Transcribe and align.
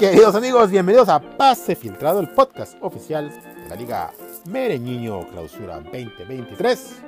Queridos 0.00 0.34
amigos, 0.34 0.70
bienvenidos 0.70 1.10
a 1.10 1.20
Pase 1.20 1.76
Filtrado, 1.76 2.20
el 2.20 2.30
podcast 2.30 2.74
oficial 2.80 3.28
de 3.28 3.68
la 3.68 3.76
Liga 3.76 4.10
Mereñiño 4.46 5.28
Clausura 5.28 5.78
2023. 5.78 7.02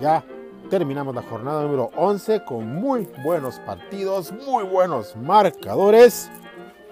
Ya 0.00 0.24
terminamos 0.70 1.14
la 1.14 1.20
jornada 1.20 1.62
número 1.64 1.90
11 1.94 2.42
con 2.42 2.74
muy 2.74 3.06
buenos 3.22 3.58
partidos, 3.58 4.32
muy 4.32 4.64
buenos 4.64 5.14
marcadores 5.14 6.30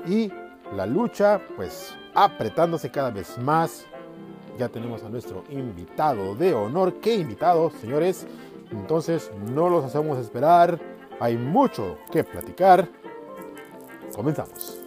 y 0.07 0.31
la 0.77 0.85
lucha 0.85 1.41
pues 1.57 1.97
apretándose 2.15 2.91
cada 2.91 3.11
vez 3.11 3.39
más. 3.39 3.87
Ya 4.59 4.69
tenemos 4.69 5.05
a 5.05 5.09
nuestro 5.09 5.43
invitado 5.49 6.35
de 6.35 6.53
honor. 6.53 7.01
¿Qué 7.01 7.15
invitado, 7.15 7.73
señores? 7.81 8.27
Entonces 8.71 9.31
no 9.55 9.71
los 9.71 9.87
hacemos 9.87 10.19
esperar. 10.19 10.79
Hay 11.19 11.39
mucho 11.39 11.97
que 12.13 12.25
platicar. 12.25 12.87
Comenzamos. 14.15 14.84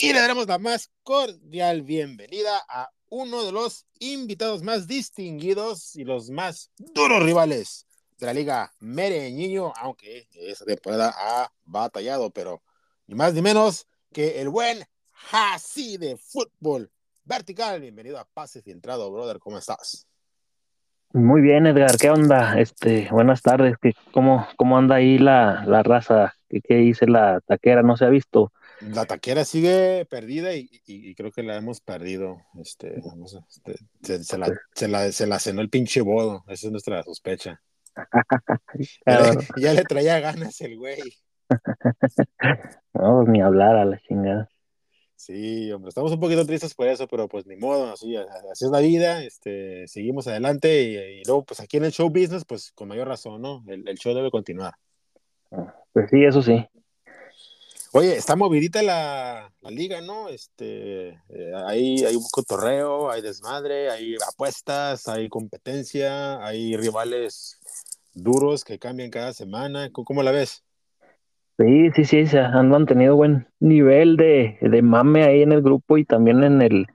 Y 0.00 0.12
le 0.12 0.20
daremos 0.20 0.46
la 0.46 0.58
más 0.58 0.92
cordial 1.02 1.82
bienvenida 1.82 2.62
a 2.68 2.88
uno 3.08 3.42
de 3.42 3.50
los 3.50 3.84
invitados 3.98 4.62
más 4.62 4.86
distinguidos 4.86 5.96
y 5.96 6.04
los 6.04 6.30
más 6.30 6.70
duros 6.78 7.20
rivales 7.24 7.84
de 8.16 8.26
la 8.26 8.32
Liga 8.32 8.72
Mereñiño, 8.78 9.72
aunque 9.74 10.28
esta 10.34 10.64
temporada 10.64 11.12
ha 11.18 11.50
batallado, 11.64 12.30
pero 12.30 12.62
ni 13.08 13.16
más 13.16 13.34
ni 13.34 13.42
menos 13.42 13.88
que 14.12 14.40
el 14.40 14.50
buen 14.50 14.84
Hasi 15.32 15.96
de 15.96 16.16
fútbol 16.16 16.92
vertical. 17.24 17.80
Bienvenido 17.80 18.18
a 18.18 18.24
Pase 18.24 18.62
Filtrado, 18.62 19.10
brother. 19.10 19.40
¿Cómo 19.40 19.58
estás? 19.58 20.06
Muy 21.12 21.40
bien, 21.40 21.66
Edgar. 21.66 21.98
¿Qué 21.98 22.08
onda? 22.08 22.60
Este, 22.60 23.08
buenas 23.10 23.42
tardes. 23.42 23.74
¿Qué, 23.82 23.94
cómo, 24.12 24.46
¿Cómo 24.56 24.78
anda 24.78 24.94
ahí 24.94 25.18
la, 25.18 25.64
la 25.66 25.82
raza? 25.82 26.36
¿Qué, 26.48 26.60
¿Qué 26.60 26.76
dice 26.76 27.08
la 27.08 27.40
taquera? 27.40 27.82
¿No 27.82 27.96
se 27.96 28.04
ha 28.04 28.10
visto? 28.10 28.52
La 28.80 29.06
taquera 29.06 29.44
sigue 29.44 30.06
perdida 30.06 30.54
y, 30.54 30.68
y, 30.86 31.10
y 31.10 31.14
creo 31.14 31.32
que 31.32 31.42
la 31.42 31.56
hemos 31.56 31.80
perdido. 31.80 32.38
Este, 32.60 33.00
vamos 33.04 33.34
a- 33.34 33.44
este, 33.48 33.76
se, 34.02 34.22
se 34.24 34.38
la, 34.38 34.52
se, 34.74 34.88
la, 34.88 35.10
se 35.12 35.26
la 35.26 35.38
cenó 35.38 35.60
el 35.60 35.70
pinche 35.70 36.00
bodo. 36.00 36.44
Esa 36.48 36.66
es 36.68 36.70
nuestra 36.72 37.02
sospecha. 37.02 37.60
Ya 39.06 39.20
le, 39.32 39.38
ya 39.62 39.72
le 39.72 39.82
traía 39.84 40.20
ganas 40.20 40.60
el 40.60 40.76
güey. 40.76 41.00
No, 42.94 43.22
ni 43.24 43.40
hablar 43.40 43.76
a 43.76 43.84
la 43.84 43.98
chingada. 44.00 44.48
Sí, 45.16 45.70
hombre, 45.72 45.88
estamos 45.88 46.12
un 46.12 46.20
poquito 46.20 46.46
tristes 46.46 46.74
por 46.74 46.86
eso, 46.86 47.08
pero 47.08 47.28
pues 47.28 47.44
ni 47.46 47.56
modo, 47.56 47.92
así, 47.92 48.14
así 48.16 48.64
es 48.64 48.70
la 48.70 48.78
vida, 48.78 49.24
este, 49.24 49.86
seguimos 49.88 50.28
adelante 50.28 50.82
y, 50.82 50.96
y 51.20 51.24
luego 51.24 51.44
pues 51.44 51.58
aquí 51.58 51.76
en 51.76 51.84
el 51.86 51.90
show 51.92 52.08
business, 52.08 52.44
pues 52.44 52.70
con 52.70 52.86
mayor 52.88 53.08
razón, 53.08 53.42
¿no? 53.42 53.64
El, 53.66 53.88
el 53.88 53.98
show 53.98 54.14
debe 54.14 54.30
continuar. 54.30 54.74
Pues 55.92 56.08
sí, 56.10 56.24
eso 56.24 56.40
sí. 56.40 56.64
Oye, 57.94 58.16
está 58.16 58.36
movidita 58.36 58.82
la, 58.82 59.50
liga, 59.70 60.02
¿no? 60.02 60.28
Este, 60.28 61.08
eh, 61.08 61.52
hay, 61.66 62.04
hay 62.04 62.16
un 62.16 62.26
cotorreo, 62.30 63.10
hay 63.10 63.22
desmadre, 63.22 63.90
hay 63.90 64.14
apuestas, 64.30 65.08
hay 65.08 65.30
competencia, 65.30 66.44
hay 66.44 66.76
rivales 66.76 67.58
duros 68.12 68.64
que 68.64 68.78
cambian 68.78 69.10
cada 69.10 69.32
semana. 69.32 69.90
¿Cómo, 69.90 70.22
la 70.22 70.32
ves? 70.32 70.64
Sí, 71.56 71.90
sí, 71.96 72.04
sí, 72.04 72.26
se 72.26 72.38
han 72.38 72.68
mantenido 72.68 73.16
buen 73.16 73.48
nivel 73.58 74.18
de, 74.18 74.58
de 74.60 74.82
mame 74.82 75.24
ahí 75.24 75.40
en 75.40 75.52
el 75.52 75.62
grupo 75.62 75.96
y 75.96 76.04
también 76.04 76.44
en 76.44 76.60
el, 76.60 76.86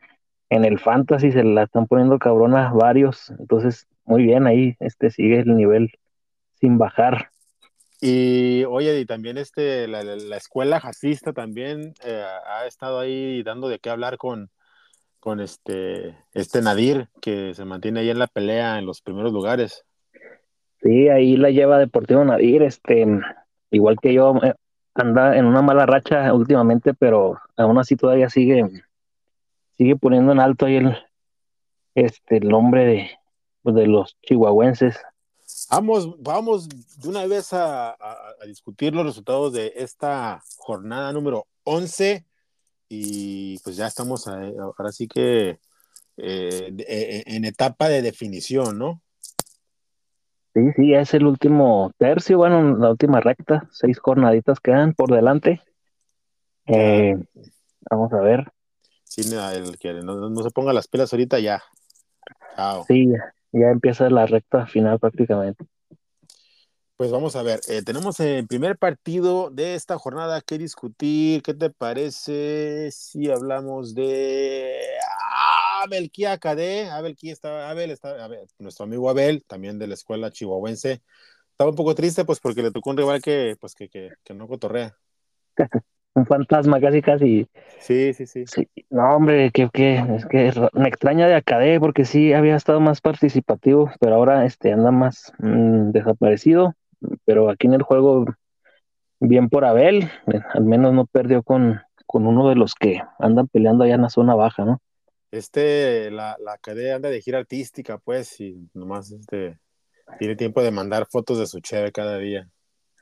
en 0.49 0.63
el 0.63 0.79
fantasy 0.79 1.31
se 1.31 1.43
la 1.43 1.63
están 1.63 1.87
poniendo 1.87 2.19
cabrona 2.19 2.71
varios. 2.71 3.31
Entonces, 3.39 3.87
muy 4.05 4.23
bien, 4.23 4.45
ahí 4.45 4.77
este 4.79 5.09
sigue 5.09 5.39
el 5.39 5.55
nivel 5.55 5.91
sin 6.59 6.77
bajar. 6.77 7.32
Y 8.05 8.65
oye, 8.65 8.99
y 8.99 9.05
también 9.05 9.37
este, 9.37 9.87
la, 9.87 10.03
la- 10.03 10.17
la 10.17 10.35
escuela 10.35 10.81
jazzista 10.81 11.31
también 11.31 11.93
eh, 12.03 12.21
ha 12.47 12.65
estado 12.67 12.99
ahí 12.99 13.41
dando 13.43 13.69
de 13.69 13.79
qué 13.79 13.89
hablar 13.89 14.17
con, 14.17 14.49
con 15.21 15.39
este, 15.39 16.17
este 16.33 16.61
Nadir, 16.61 17.07
que 17.21 17.53
se 17.53 17.63
mantiene 17.63 18.01
ahí 18.01 18.09
en 18.09 18.19
la 18.19 18.27
pelea 18.27 18.77
en 18.77 18.85
los 18.85 19.01
primeros 19.01 19.31
lugares. 19.31 19.85
Sí, 20.81 21.07
ahí 21.07 21.37
la 21.37 21.49
lleva 21.49 21.79
Deportivo 21.79 22.25
Nadir, 22.25 22.63
este, 22.63 23.07
igual 23.71 23.95
que 24.01 24.13
yo, 24.13 24.35
eh, 24.43 24.53
anda 24.95 25.37
en 25.37 25.45
una 25.45 25.61
mala 25.61 25.85
racha 25.85 26.33
últimamente, 26.33 26.93
pero 26.93 27.39
aún 27.55 27.77
así 27.77 27.95
todavía 27.95 28.29
sigue, 28.29 28.69
sigue 29.77 29.95
poniendo 29.95 30.33
en 30.33 30.41
alto 30.41 30.65
ahí 30.65 30.75
el, 30.75 30.97
este, 31.95 32.35
el 32.35 32.49
nombre 32.49 32.83
de, 32.83 33.11
pues, 33.61 33.75
de 33.75 33.87
los 33.87 34.17
chihuahuenses. 34.23 35.01
Vamos, 35.75 36.21
vamos 36.21 36.69
de 36.69 37.09
una 37.09 37.25
vez 37.25 37.51
a, 37.51 37.89
a- 37.89 38.17
a 38.41 38.45
discutir 38.45 38.93
los 38.93 39.05
resultados 39.07 39.53
de 39.53 39.73
esta 39.75 40.43
jornada 40.57 41.11
número 41.11 41.47
11 41.63 42.25
y 42.89 43.57
pues 43.63 43.75
ya 43.75 43.87
estamos 43.87 44.27
a- 44.27 44.39
ahora 44.59 44.91
sí 44.91 45.07
que 45.07 45.57
eh, 46.17 46.69
de- 46.71 46.85
eh, 46.87 47.23
en 47.25 47.43
etapa 47.45 47.89
de 47.89 48.03
definición, 48.03 48.77
¿no? 48.77 49.01
Sí, 50.53 50.61
sí, 50.75 50.93
es 50.93 51.11
el 51.15 51.25
último 51.25 51.91
tercio, 51.97 52.37
bueno, 52.37 52.77
la 52.77 52.91
última 52.91 53.19
recta, 53.19 53.67
seis 53.71 53.97
jornaditas 53.97 54.59
quedan 54.59 54.93
por 54.93 55.11
delante. 55.11 55.63
Eh, 56.67 57.15
vamos 57.89 58.13
a 58.13 58.19
ver, 58.19 58.51
Sí, 59.05 59.21
el 59.33 59.79
que 59.79 59.93
no, 59.93 60.29
no 60.29 60.43
se 60.43 60.51
ponga 60.51 60.71
las 60.71 60.87
pilas 60.87 61.11
ahorita 61.11 61.39
ya. 61.39 61.63
Chao. 62.55 62.85
sí, 62.87 63.07
ya, 63.53 63.69
empieza 63.69 64.09
la 64.09 64.25
recta 64.25 64.65
final 64.67 64.99
prácticamente. 64.99 65.65
Pues 66.95 67.11
vamos 67.11 67.35
a 67.35 67.43
ver, 67.43 67.59
eh, 67.67 67.81
tenemos 67.81 68.19
el 68.19 68.45
primer 68.47 68.77
partido 68.77 69.49
de 69.49 69.75
esta 69.75 69.97
jornada 69.97 70.41
que 70.41 70.57
discutir. 70.57 71.41
¿Qué 71.41 71.53
te 71.53 71.69
parece 71.69 72.91
si 72.91 73.31
hablamos 73.31 73.95
de 73.95 74.77
Abel 75.83 76.11
Kia 76.11 76.37
Cadé? 76.37 76.89
Abel 76.89 77.15
Kia 77.15 77.33
está, 77.33 77.69
Abel 77.69 77.91
está, 77.91 78.23
Abel, 78.23 78.47
nuestro 78.59 78.85
amigo 78.85 79.09
Abel, 79.09 79.43
también 79.45 79.79
de 79.79 79.87
la 79.87 79.95
escuela 79.95 80.31
chihuahuense. 80.31 81.01
Estaba 81.51 81.71
un 81.71 81.75
poco 81.75 81.95
triste, 81.95 82.25
pues, 82.25 82.39
porque 82.39 82.61
le 82.61 82.71
tocó 82.71 82.91
un 82.91 82.97
rival 82.97 83.21
que, 83.21 83.55
pues, 83.59 83.75
que, 83.75 83.89
que, 83.89 84.11
que 84.23 84.33
no 84.33 84.47
cotorrea. 84.47 84.95
Un 86.15 86.25
fantasma 86.27 86.79
casi, 86.79 87.01
casi. 87.01 87.47
Sí, 87.79 88.13
sí, 88.13 88.27
sí. 88.27 88.45
Sí, 88.45 88.69
no, 88.91 89.15
hombre, 89.15 89.49
que, 89.51 89.69
que, 89.73 89.95
es 90.15 90.25
que 90.27 90.51
me 90.73 90.87
extraña 90.87 91.27
de 91.27 91.35
Acadé 91.35 91.79
porque 91.79 92.05
sí 92.05 92.33
había 92.33 92.55
estado 92.55 92.79
más 92.79 93.01
participativo, 93.01 93.91
pero 93.99 94.15
ahora 94.15 94.45
este 94.45 94.71
anda 94.71 94.91
más 94.91 95.33
mm, 95.39 95.91
desaparecido. 95.91 96.75
Pero 97.25 97.49
aquí 97.49 97.67
en 97.67 97.73
el 97.73 97.81
juego, 97.81 98.25
bien 99.19 99.49
por 99.49 99.65
Abel, 99.65 100.03
eh, 100.31 100.39
al 100.53 100.65
menos 100.65 100.93
no 100.93 101.05
perdió 101.05 101.41
con, 101.41 101.81
con 102.05 102.27
uno 102.27 102.47
de 102.47 102.55
los 102.55 102.75
que 102.75 103.01
andan 103.19 103.47
peleando 103.47 103.83
allá 103.83 103.95
en 103.95 104.03
la 104.03 104.09
zona 104.09 104.35
baja, 104.35 104.65
¿no? 104.65 104.81
Este, 105.31 106.11
la, 106.11 106.37
la 106.39 106.59
Cadé 106.59 106.93
anda 106.93 107.09
de 107.09 107.21
gira 107.21 107.39
artística, 107.39 107.97
pues, 107.97 108.39
y 108.39 108.69
nomás, 108.75 109.11
este, 109.11 109.57
tiene 110.19 110.35
tiempo 110.35 110.61
de 110.61 110.69
mandar 110.69 111.07
fotos 111.09 111.39
de 111.39 111.47
su 111.47 111.59
cheve 111.59 111.91
cada 111.91 112.19
día. 112.19 112.47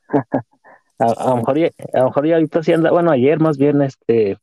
A, 1.01 1.11
a 1.11 1.29
lo 1.31 1.37
mejor, 1.37 1.57
ya- 1.57 1.71
a 1.93 1.99
lo 1.99 2.05
mejor 2.05 2.27
ya 2.27 2.35
ahorita 2.35 2.63
sí 2.63 2.73
anda, 2.73 2.91
bueno, 2.91 3.11
ayer 3.11 3.39
más 3.39 3.57
bien, 3.57 3.81
este, 3.81 4.37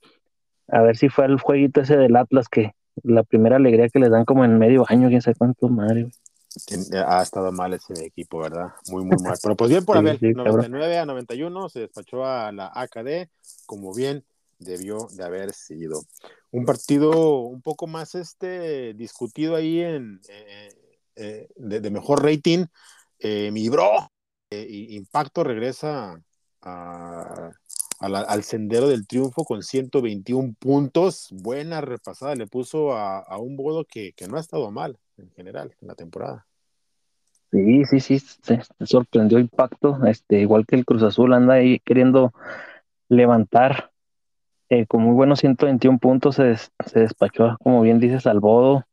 a 0.69 0.83
ver 0.83 0.97
si 0.97 1.09
fue 1.09 1.27
el 1.27 1.39
jueguito 1.39 1.81
ese 1.81 1.97
del 1.97 2.17
Atlas 2.17 2.49
que 2.49 2.73
la 3.05 3.23
primera 3.23 3.57
alegría 3.57 3.89
que 3.89 3.99
les 4.01 4.11
dan 4.11 4.25
como 4.25 4.45
en 4.45 4.59
medio 4.59 4.85
año, 4.89 5.09
quién 5.09 5.23
sabe 5.23 5.37
cuánto, 5.37 5.69
madre. 5.69 6.03
güey. 6.03 6.13
Ha 7.07 7.23
estado 7.23 7.53
mal 7.53 7.75
ese 7.75 7.93
equipo, 8.05 8.41
¿verdad? 8.41 8.73
Muy, 8.89 9.05
muy 9.05 9.17
mal. 9.23 9.37
Pero 9.41 9.55
pues 9.55 9.71
bien 9.71 9.85
por 9.85 9.97
Sí, 9.97 10.01
Abel. 10.01 10.19
sí, 10.19 10.35
cabrón. 10.35 10.57
99 10.57 10.99
a 10.99 11.07
91 11.07 11.69
se 11.69 11.81
despachó 11.81 12.25
a 12.25 12.51
la 12.51 12.73
AKD 12.75 13.29
como 13.67 13.95
bien 13.95 14.25
debió 14.59 15.07
de 15.13 15.23
haber 15.25 15.53
sido. 15.53 16.03
Un 16.51 16.65
partido 16.65 17.41
un 17.43 17.63
poco 17.63 17.87
más 17.87 18.15
este 18.17 18.95
discutido 18.95 19.55
ahí 19.55 19.81
en 19.83 20.21
eh, 20.29 20.69
eh, 21.15 21.49
de, 21.55 21.81
de 21.81 21.91
mejor 21.91 22.25
rating. 22.25 22.65
Eh, 23.21 23.51
mi 23.53 23.69
bro, 23.69 24.11
Impacto 24.51 25.45
regresa 25.45 26.21
al 28.01 28.43
sendero 28.45 28.89
del 28.89 29.07
triunfo 29.07 29.45
con 29.45 29.63
121 29.63 30.55
puntos. 30.59 31.29
Buena 31.33 31.81
repasada 31.81 32.35
le 32.35 32.47
puso 32.47 32.93
a, 32.93 33.39
un 33.39 33.57
bodo 33.57 33.85
que, 33.85 34.13
que 34.13 34.29
no 34.29 34.37
ha 34.37 34.41
estado 34.41 34.71
mal 34.71 34.99
en 35.17 35.31
general 35.33 35.75
en 35.81 35.89
la 35.89 35.95
temporada. 35.95 36.47
Sí, 37.51 37.85
sí, 37.87 38.01
sí, 38.01 38.19
se 38.19 38.61
sorprendió 38.81 39.39
impacto, 39.39 39.99
este, 40.07 40.41
igual 40.41 40.67
que 40.67 40.77
el 40.77 40.85
Cruz 40.85 41.03
Azul 41.03 41.33
anda 41.33 41.55
ahí 41.55 41.81
queriendo 41.81 42.35
levantar 43.09 43.91
eh, 44.69 44.87
con 44.87 45.03
muy 45.03 45.15
buenos 45.15 45.41
121 45.41 45.99
puntos, 45.99 46.35
se, 46.37 46.55
se 46.57 47.01
despachó, 47.01 47.57
como 47.63 47.81
bien 47.81 48.01
dices, 48.01 48.27
al 48.27 48.41
Bodo. 48.41 48.85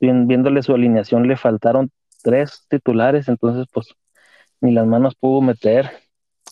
Bien- 0.00 0.26
viéndole 0.26 0.62
su 0.62 0.74
alineación, 0.74 1.26
le 1.28 1.36
faltaron 1.36 1.90
tres 2.22 2.66
titulares, 2.68 3.28
entonces 3.28 3.66
pues 3.72 3.94
ni 4.60 4.72
las 4.72 4.86
manos 4.86 5.14
pudo 5.14 5.40
meter. 5.40 5.90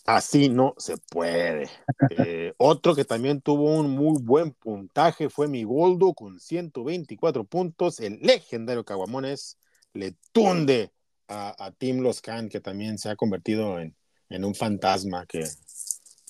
Así 0.06 0.49
no 0.49 0.75
se 0.79 0.97
puede. 0.97 1.69
Eh, 2.11 2.52
otro 2.56 2.94
que 2.94 3.05
también 3.05 3.41
tuvo 3.41 3.76
un 3.79 3.91
muy 3.91 4.20
buen 4.20 4.52
puntaje 4.52 5.29
fue 5.29 5.47
mi 5.47 5.64
Goldo 5.64 6.14
con 6.14 6.41
124 6.41 7.44
puntos. 7.44 8.00
El 8.00 8.19
legendario 8.20 8.85
Caguamones 8.85 9.58
le 9.93 10.14
tunde 10.32 10.91
a, 11.29 11.73
Tim 11.79 12.00
Loscan, 12.00 12.49
que 12.49 12.61
también 12.61 12.99
se 12.99 13.08
ha 13.08 13.17
convertido 13.17 13.79
en, 13.79 13.94
en 14.31 14.44
un 14.44 14.55
fantasma 14.55 15.26
que, 15.26 15.44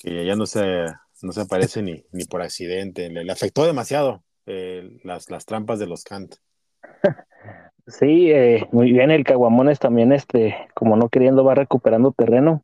que 0.02 0.26
ya 0.26 0.36
no 0.36 0.44
se, 0.44 0.86
no 1.22 1.32
se 1.32 1.40
aparece 1.40 1.82
ni, 1.82 2.04
ni 2.12 2.24
por 2.24 2.42
accidente. 2.42 3.08
Le, 3.08 3.30
afectó 3.32 3.64
demasiado 3.64 4.22
eh, 4.46 4.98
las, 5.04 5.30
las 5.30 5.46
trampas 5.46 5.78
de 5.78 5.86
los 5.86 6.04
Kant. 6.04 6.36
Sí, 7.86 8.30
eh, 8.30 8.68
muy 8.70 8.92
bien, 8.92 9.10
el 9.10 9.24
Caguamones 9.24 9.80
también, 9.80 10.12
este, 10.12 10.54
como 10.74 10.96
no 10.96 11.08
queriendo, 11.08 11.42
va 11.42 11.56
recuperando 11.56 12.12
terreno. 12.12 12.62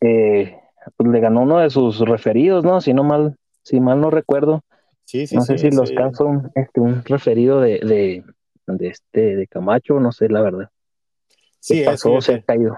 Eh, 0.00 0.56
pues 0.96 1.10
le 1.10 1.20
ganó 1.20 1.42
uno 1.42 1.58
de 1.58 1.70
sus 1.70 2.00
referidos, 2.00 2.64
¿no? 2.64 2.80
Si 2.80 2.94
no 2.94 3.04
mal, 3.04 3.36
si 3.62 3.80
mal 3.80 4.00
no 4.00 4.10
recuerdo. 4.10 4.62
Sí, 5.04 5.26
sí, 5.26 5.36
no 5.36 5.42
sé 5.42 5.58
si 5.58 5.70
los 5.70 5.90
Kant 5.92 6.14
son 6.14 6.50
este, 6.54 6.80
un 6.80 7.04
referido 7.04 7.60
de, 7.60 7.80
de, 7.80 8.24
de, 8.66 8.88
este, 8.88 9.36
de 9.36 9.46
Camacho, 9.46 10.00
no 10.00 10.12
sé, 10.12 10.28
la 10.28 10.42
verdad. 10.42 10.70
Sí, 11.60 11.82
pasó, 11.84 12.20
se 12.20 12.34
ha 12.34 12.42
caído. 12.42 12.76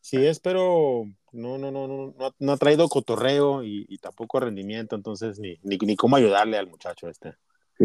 Sí, 0.00 0.24
es, 0.24 0.40
pero 0.40 1.04
no, 1.32 1.58
no, 1.58 1.70
no, 1.70 1.86
no, 1.86 2.14
no, 2.38 2.52
ha 2.52 2.56
traído 2.56 2.88
cotorreo 2.88 3.62
y, 3.62 3.98
tampoco 3.98 4.40
rendimiento, 4.40 4.96
entonces 4.96 5.38
ni, 5.38 5.58
ni, 5.62 5.76
ni, 5.76 5.96
cómo 5.96 6.16
ayudarle 6.16 6.56
al 6.56 6.68
muchacho 6.68 7.08
este. 7.08 7.34
Sí, 7.76 7.84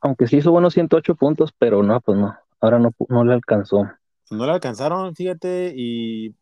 aunque 0.00 0.26
sí 0.28 0.38
hizo 0.38 0.52
buenos 0.52 0.74
108 0.74 1.16
puntos, 1.16 1.52
pero 1.58 1.82
no, 1.82 2.00
pues 2.00 2.18
no, 2.18 2.36
ahora 2.60 2.78
no, 2.78 2.94
no 3.08 3.24
le 3.24 3.34
alcanzó. 3.34 3.84
No 4.30 4.46
le 4.46 4.52
alcanzaron, 4.52 5.14
fíjate, 5.14 5.72
y 5.74 6.34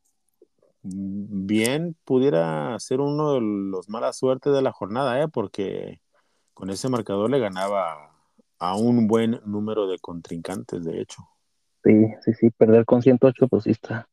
bien 0.84 1.96
pudiera 2.04 2.78
ser 2.78 3.00
uno 3.00 3.34
de 3.34 3.40
los 3.40 3.88
malas 3.88 4.18
suertes 4.18 4.52
de 4.52 4.62
la 4.62 4.72
jornada, 4.72 5.20
¿eh? 5.22 5.28
porque 5.28 6.00
con 6.52 6.70
ese 6.70 6.88
marcador 6.88 7.30
le 7.30 7.38
ganaba 7.38 8.10
a 8.58 8.76
un 8.76 9.06
buen 9.06 9.40
número 9.44 9.86
de 9.88 9.98
contrincantes, 9.98 10.84
de 10.84 11.00
hecho. 11.00 11.22
Sí, 11.82 12.06
sí, 12.24 12.32
sí, 12.34 12.50
perder 12.50 12.84
con 12.84 13.02
108, 13.02 13.48
pues 13.48 13.64
sí 13.64 13.70
está. 13.70 14.08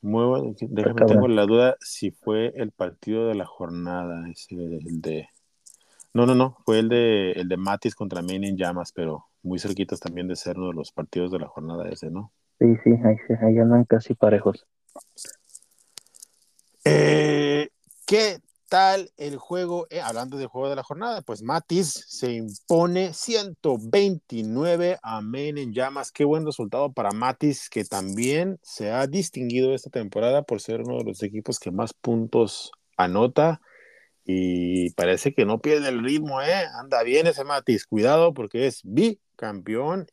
Muy 0.00 0.26
bueno, 0.26 0.54
déjame, 0.60 1.06
tengo 1.06 1.28
la 1.28 1.46
duda 1.46 1.76
si 1.80 2.10
fue 2.10 2.52
el 2.56 2.72
partido 2.72 3.28
de 3.28 3.34
la 3.34 3.46
jornada, 3.46 4.28
ese, 4.30 4.54
el 4.54 5.00
de... 5.00 5.28
No, 6.12 6.26
no, 6.26 6.34
no, 6.34 6.56
fue 6.64 6.78
el 6.78 6.88
de, 6.88 7.32
el 7.32 7.48
de 7.48 7.56
Matis 7.56 7.94
contra 7.94 8.22
Maine 8.22 8.48
en 8.48 8.56
llamas, 8.56 8.92
pero 8.92 9.26
muy 9.42 9.58
cerquitas 9.58 10.00
también 10.00 10.28
de 10.28 10.36
ser 10.36 10.58
uno 10.58 10.68
de 10.68 10.74
los 10.74 10.92
partidos 10.92 11.30
de 11.30 11.38
la 11.38 11.48
jornada 11.48 11.88
ese, 11.88 12.10
¿no? 12.10 12.32
Sí, 12.58 12.76
sí, 12.84 12.90
ahí, 13.04 13.16
ahí 13.40 13.58
andan 13.58 13.84
casi 13.84 14.14
parejos. 14.14 14.66
Eh, 16.84 17.70
¿Qué 18.06 18.40
tal 18.68 19.10
el 19.16 19.38
juego? 19.38 19.86
Eh, 19.88 20.00
hablando 20.00 20.36
del 20.36 20.48
juego 20.48 20.68
de 20.68 20.76
la 20.76 20.82
jornada, 20.82 21.22
pues 21.22 21.42
Matis 21.42 22.04
se 22.08 22.32
impone 22.32 23.14
129 23.14 24.98
a 25.02 25.22
Main 25.22 25.56
en 25.56 25.72
llamas. 25.72 26.12
Qué 26.12 26.24
buen 26.24 26.44
resultado 26.44 26.92
para 26.92 27.12
Matis, 27.12 27.70
que 27.70 27.84
también 27.84 28.58
se 28.62 28.90
ha 28.92 29.06
distinguido 29.06 29.74
esta 29.74 29.88
temporada 29.88 30.42
por 30.42 30.60
ser 30.60 30.82
uno 30.82 30.98
de 30.98 31.04
los 31.04 31.22
equipos 31.22 31.58
que 31.58 31.70
más 31.70 31.94
puntos 31.94 32.72
anota. 32.98 33.62
Y 34.26 34.90
parece 34.90 35.34
que 35.34 35.46
no 35.46 35.60
pierde 35.60 35.88
el 35.88 36.02
ritmo, 36.02 36.42
¿eh? 36.42 36.64
Anda 36.80 37.02
bien 37.02 37.26
ese 37.26 37.44
Matis. 37.44 37.86
Cuidado 37.86 38.34
porque 38.34 38.66
es 38.66 38.80
bicampeón 38.84 40.06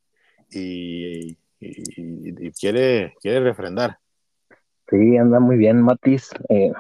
y, 0.50 1.38
y, 1.60 2.52
quiere, 2.52 3.16
quiere 3.22 3.42
refrendar. 3.42 4.01
Sí, 4.92 5.18
anda 5.18 5.40
muy 5.40 5.58
bien 5.58 5.82
Matis. 5.82 6.30
Eh, 6.50 6.72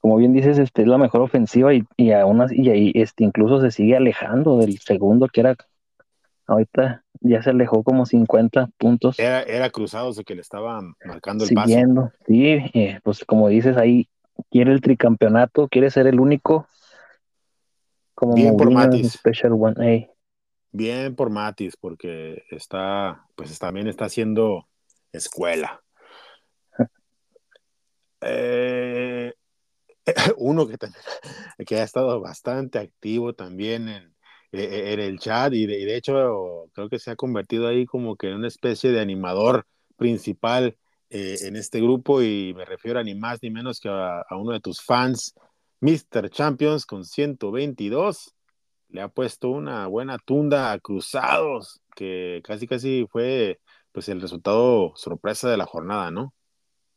como 0.00 0.16
bien 0.16 0.32
dices, 0.32 0.58
este 0.58 0.82
es 0.82 0.88
la 0.88 0.98
mejor 0.98 1.20
ofensiva 1.20 1.72
y, 1.74 1.84
y 1.96 2.10
aún 2.10 2.40
así, 2.40 2.60
y 2.60 2.70
ahí 2.70 2.92
este 2.94 3.22
incluso 3.22 3.60
se 3.60 3.70
sigue 3.70 3.96
alejando 3.96 4.58
del 4.58 4.78
segundo 4.78 5.28
que 5.28 5.40
era 5.40 5.56
ahorita 6.46 7.04
ya 7.20 7.42
se 7.42 7.50
alejó 7.50 7.82
como 7.82 8.06
50 8.06 8.70
puntos. 8.78 9.18
Era, 9.18 9.42
era 9.42 9.70
cruzados 9.70 10.16
de 10.16 10.24
que 10.24 10.34
le 10.34 10.40
estaba 10.40 10.80
marcando 11.04 11.44
el 11.44 11.48
Siguiendo, 11.48 12.02
paso. 12.06 12.16
Sí, 12.26 12.44
eh, 12.74 13.00
pues 13.02 13.24
como 13.24 13.48
dices 13.48 13.76
ahí, 13.76 14.08
quiere 14.50 14.72
el 14.72 14.80
tricampeonato, 14.80 15.68
quiere 15.68 15.90
ser 15.90 16.06
el 16.06 16.20
único. 16.20 16.68
Como 18.14 18.34
Bien 18.34 18.56
por 18.56 18.70
Matis. 18.70 19.12
Special 19.12 19.52
One. 19.52 20.10
Bien 20.72 21.14
por 21.14 21.30
Matis, 21.30 21.76
porque 21.76 22.44
está, 22.50 23.26
pues 23.34 23.58
también 23.58 23.88
está 23.88 24.06
haciendo 24.06 24.66
escuela. 25.12 25.82
Eh, 28.26 29.34
uno 30.38 30.66
que, 30.66 30.76
que 31.64 31.76
ha 31.76 31.82
estado 31.84 32.20
bastante 32.20 32.78
activo 32.78 33.34
también 33.34 33.88
en, 33.88 34.16
e, 34.52 34.62
e, 34.62 34.92
en 34.92 35.00
el 35.00 35.18
chat 35.18 35.52
y 35.52 35.66
de, 35.66 35.96
hecho 35.96 36.70
creo 36.72 36.88
que 36.88 36.98
se 36.98 37.10
ha 37.10 37.16
convertido 37.16 37.66
ahí 37.68 37.86
como 37.86 38.16
que 38.16 38.28
en 38.28 38.34
una 38.34 38.48
especie 38.48 38.90
de 38.90 39.00
animador 39.00 39.66
principal 39.96 40.76
eh, 41.10 41.36
en 41.42 41.56
este 41.56 41.80
grupo 41.80 42.22
y 42.22 42.54
me 42.54 42.64
refiero 42.64 43.00
a 43.00 43.04
ni 43.04 43.14
más 43.14 43.40
ni 43.42 43.50
menos 43.50 43.80
que 43.80 43.88
a, 43.88 44.20
a, 44.20 44.36
uno 44.36 44.52
de 44.52 44.60
tus 44.60 44.82
fans, 44.82 45.34
Mr. 45.80 46.30
Champions 46.30 46.86
con 46.86 47.04
122. 47.04 48.34
Le 48.88 49.02
ha 49.02 49.08
puesto 49.08 49.50
una 49.50 49.86
buena 49.88 50.18
tunda 50.18 50.72
a 50.72 50.78
Cruzados, 50.78 51.80
que 51.94 52.40
casi 52.44 52.66
casi 52.66 53.06
fue 53.10 53.60
pues 53.92 54.08
el 54.08 54.20
resultado 54.20 54.92
sorpresa 54.96 55.48
de 55.50 55.56
la 55.56 55.66
jornada, 55.66 56.10
¿no? 56.10 56.34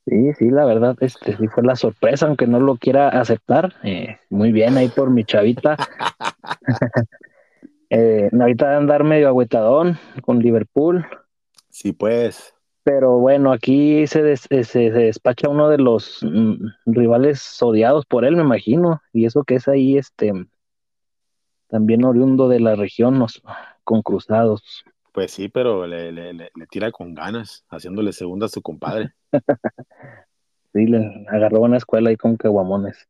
Sí, 0.10 0.34
sí, 0.34 0.50
la 0.50 0.66
verdad, 0.66 0.98
este 1.02 1.38
sí 1.38 1.48
fue 1.48 1.62
la 1.62 1.76
sorpresa, 1.76 2.26
aunque 2.26 2.48
no 2.48 2.60
lo 2.60 2.78
quiera 2.78 3.10
aceptar. 3.10 3.76
Eh, 3.84 4.18
muy 4.30 4.52
bien 4.52 4.76
ahí 4.76 4.88
por 4.88 5.12
mi 5.12 5.24
chavita. 5.24 5.78
eh, 7.92 8.30
ahorita 8.32 8.70
de 8.72 8.76
andar 8.76 9.04
medio 9.04 9.28
agüetadón 9.28 10.00
con 10.24 10.40
Liverpool. 10.40 11.06
Sí, 11.70 11.94
pues. 11.94 12.56
Pero 12.84 13.20
bueno, 13.20 13.52
aquí 13.52 14.08
se, 14.08 14.34
eh, 14.50 14.64
se, 14.64 14.90
despacha 14.90 15.48
uno 15.48 15.70
de 15.70 15.78
los 15.78 16.20
mm, 16.24 16.56
rivales 16.88 17.62
odiados 17.62 18.08
por 18.08 18.26
él, 18.26 18.36
me 18.36 18.42
imagino. 18.42 19.02
Y 19.14 19.26
eso 19.26 19.44
que 19.44 19.56
es 19.56 19.68
ahí, 19.68 19.96
este, 19.96 20.34
también 21.68 22.04
oriundo 22.04 22.48
de 22.48 22.62
la 22.62 22.76
región, 22.76 23.20
nos, 23.20 23.44
con 23.84 24.02
cruzados. 24.02 24.84
Pues 25.12 25.32
sí, 25.32 25.50
pero 25.50 25.88
le, 25.88 26.12
le, 26.12 26.34
le, 26.34 26.52
tira 26.70 26.92
con 26.92 27.14
ganas, 27.14 27.66
haciéndole 27.70 28.14
segunda 28.14 28.46
a 28.46 28.50
su 28.50 28.62
compadre. 28.62 29.14
sí, 30.74 30.86
le 30.86 31.26
agarró 31.30 31.62
una 31.62 31.78
escuela 31.78 32.10
ahí 32.10 32.16
con 32.16 32.38
caguamones. 32.38 33.08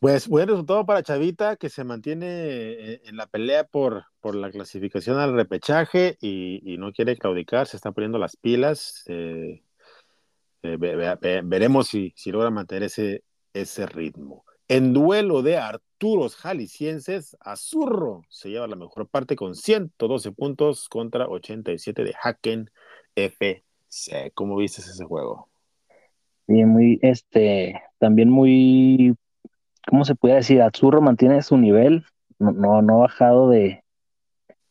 Pues 0.00 0.28
buen 0.28 0.48
resultado 0.48 0.86
para 0.86 1.02
Chavita, 1.02 1.56
que 1.56 1.68
se 1.68 1.84
mantiene 1.84 2.26
eh, 2.26 3.02
en 3.04 3.16
la 3.16 3.26
pelea 3.26 3.64
por, 3.64 4.04
por 4.20 4.34
la 4.34 4.50
clasificación 4.50 5.18
al 5.18 5.34
repechaje 5.34 6.16
y, 6.20 6.62
y 6.64 6.78
no 6.78 6.92
quiere 6.92 7.18
claudicar, 7.18 7.66
se 7.66 7.76
está 7.76 7.92
poniendo 7.92 8.18
las 8.18 8.36
pilas. 8.36 9.04
Eh, 9.08 9.62
eh, 10.62 10.76
ve, 10.78 10.96
ve, 10.96 11.40
veremos 11.44 11.88
si, 11.88 12.12
si 12.16 12.30
logra 12.32 12.50
mantener 12.50 12.84
ese, 12.84 13.24
ese 13.52 13.86
ritmo. 13.86 14.44
En 14.70 14.92
duelo 14.92 15.42
de 15.42 15.56
Arturos 15.56 16.36
Jaliscienses, 16.36 17.36
Azurro 17.40 18.22
se 18.28 18.50
lleva 18.50 18.68
la 18.68 18.76
mejor 18.76 19.08
parte 19.08 19.34
con 19.34 19.56
112 19.56 20.30
puntos 20.30 20.88
contra 20.88 21.26
87 21.26 22.04
de 22.04 22.14
Haken 22.22 22.70
FC. 23.16 23.64
¿Cómo 24.32 24.54
viste 24.54 24.80
ese 24.80 25.04
juego? 25.04 25.48
Bien, 26.46 26.68
muy, 26.68 27.00
este, 27.02 27.82
también 27.98 28.30
muy, 28.30 29.16
¿cómo 29.88 30.04
se 30.04 30.14
puede 30.14 30.36
decir? 30.36 30.62
Azurro 30.62 31.00
mantiene 31.00 31.42
su 31.42 31.58
nivel, 31.58 32.04
no, 32.38 32.52
no, 32.52 32.80
no 32.80 32.98
ha 32.98 33.00
bajado 33.00 33.50
de, 33.50 33.82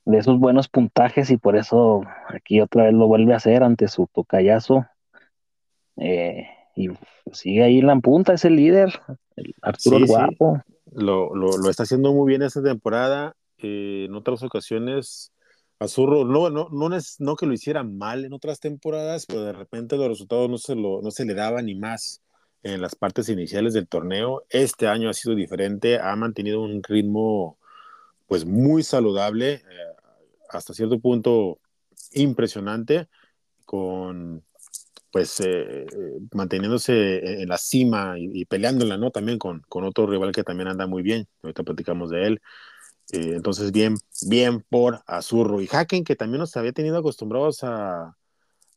de 0.06 0.18
esos 0.18 0.40
buenos 0.40 0.70
puntajes 0.70 1.30
y 1.30 1.36
por 1.36 1.58
eso 1.58 2.04
aquí 2.30 2.62
otra 2.62 2.86
vez 2.86 2.94
lo 2.94 3.08
vuelve 3.08 3.34
a 3.34 3.36
hacer 3.36 3.64
ante 3.64 3.90
su 3.90 4.08
tocayazo. 4.08 4.86
Eh, 5.98 6.48
y 6.78 6.88
sigue 7.34 7.64
ahí 7.64 7.80
en 7.80 7.88
la 7.88 7.98
punta, 7.98 8.32
es 8.32 8.46
el 8.46 8.56
líder, 8.56 9.02
Arturo 9.62 9.98
el 9.98 10.06
Guapo. 10.06 10.62
Lo, 10.92 11.36
lo, 11.36 11.58
lo, 11.58 11.70
está 11.70 11.84
haciendo 11.84 12.14
muy 12.14 12.28
bien 12.28 12.42
esta 12.42 12.64
temporada. 12.64 13.36
Eh, 13.58 14.06
en 14.08 14.16
otras 14.16 14.42
ocasiones, 14.44 15.32
Azurro, 15.80 16.26
no, 16.26 16.50
no, 16.50 16.68
no, 16.72 16.96
es, 16.96 17.20
no 17.20 17.36
que 17.36 17.46
lo 17.46 17.54
hiciera 17.54 17.84
mal 17.84 18.26
en 18.26 18.34
otras 18.34 18.60
temporadas, 18.60 19.26
pero 19.26 19.44
de 19.44 19.54
repente 19.54 19.98
los 19.98 20.10
resultados 20.10 20.50
no 20.50 20.58
se, 20.58 20.76
lo, 20.76 21.02
no 21.02 21.12
se 21.12 21.26
le 21.26 21.34
daban 21.34 21.66
ni 21.66 21.76
más 21.76 22.22
en 22.64 22.82
las 22.82 22.96
partes 22.96 23.30
iniciales 23.30 23.74
del 23.74 23.88
torneo. 23.88 24.44
Este 24.50 24.88
año 24.88 25.10
ha 25.10 25.14
sido 25.14 25.36
diferente, 25.36 26.00
ha 26.00 26.16
mantenido 26.16 26.62
un 26.62 26.84
ritmo 26.84 27.58
pues 28.28 28.46
muy 28.46 28.84
saludable, 28.84 29.54
eh, 29.54 29.62
hasta 30.50 30.74
cierto 30.74 31.00
punto 31.00 31.60
impresionante, 32.12 33.08
con 33.66 34.44
pues 35.12 35.40
eh, 35.40 35.86
manteniéndose 36.34 37.42
en 37.42 37.50
la 37.50 37.58
cima 37.58 38.16
y, 38.18 38.42
y, 38.42 38.46
peleándola, 38.46 38.98
¿no? 38.98 39.12
También 39.12 39.40
con, 39.40 39.62
con, 39.68 39.84
otro 39.84 40.06
rival 40.06 40.32
que 40.32 40.44
también 40.44 40.68
anda 40.68 40.88
muy 40.88 41.02
bien, 41.02 41.28
ahorita 41.42 41.64
platicamos 41.64 42.10
de 42.10 42.28
él. 42.28 42.42
Eh, 43.12 43.34
entonces, 43.36 43.72
bien, 43.72 43.96
bien 44.28 44.64
por 44.70 45.02
Azurro. 45.08 45.62
Y 45.62 45.70
Haken, 45.72 46.04
que 46.04 46.16
también 46.16 46.40
nos 46.40 46.56
había 46.58 46.74
tenido 46.74 46.98
acostumbrados 46.98 47.64
a, 47.64 48.16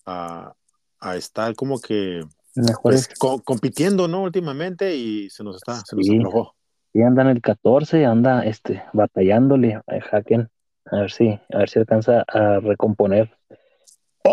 a, 0.07 0.55
a 1.01 1.17
estar 1.17 1.55
como 1.55 1.81
que 1.81 2.23
pues, 2.83 3.09
co 3.19 3.43
compitiendo, 3.43 4.09
¿no? 4.09 4.23
Últimamente 4.23 4.97
y 4.97 5.31
se 5.31 5.45
nos 5.45 5.57
está, 5.57 5.77
se 5.85 5.97
nos 5.97 6.07
sí. 6.07 6.17
aflojó. 6.17 6.55
Y 6.95 7.03
anda 7.03 7.23
en 7.23 7.29
el 7.29 7.41
14, 7.41 8.05
anda 8.05 8.45
este, 8.45 8.83
batallándole 8.93 9.75
a 9.75 9.83
Haken. 10.11 10.51
A 10.91 10.97
ver 10.97 11.11
si, 11.11 11.29
a 11.29 11.59
ver 11.59 11.71
si 11.71 11.79
alcanza 11.79 12.25
a 12.29 12.61
recomponer 12.61 13.35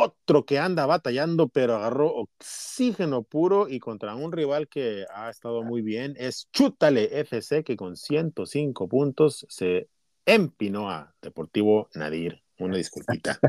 Otro 0.01 0.46
que 0.46 0.60
anda 0.60 0.86
batallando, 0.86 1.50
pero 1.50 1.75
agarró 1.75 2.08
oxígeno 2.08 3.24
puro 3.24 3.68
y 3.68 3.79
contra 3.79 4.15
un 4.15 4.32
rival 4.32 4.70
que 4.70 5.03
ha 5.13 5.29
estado 5.29 5.62
muy 5.62 5.82
bien 5.82 6.13
es 6.18 6.48
Chútale 6.53 7.20
FC, 7.20 7.65
que 7.65 7.75
con 7.75 7.98
105 7.98 8.88
puntos 8.88 9.46
se 9.50 9.89
empinó 10.25 10.89
a 10.89 11.13
Deportivo 11.22 11.89
Nadir. 11.96 12.41
Una 12.60 12.77
disculpita. 12.77 13.39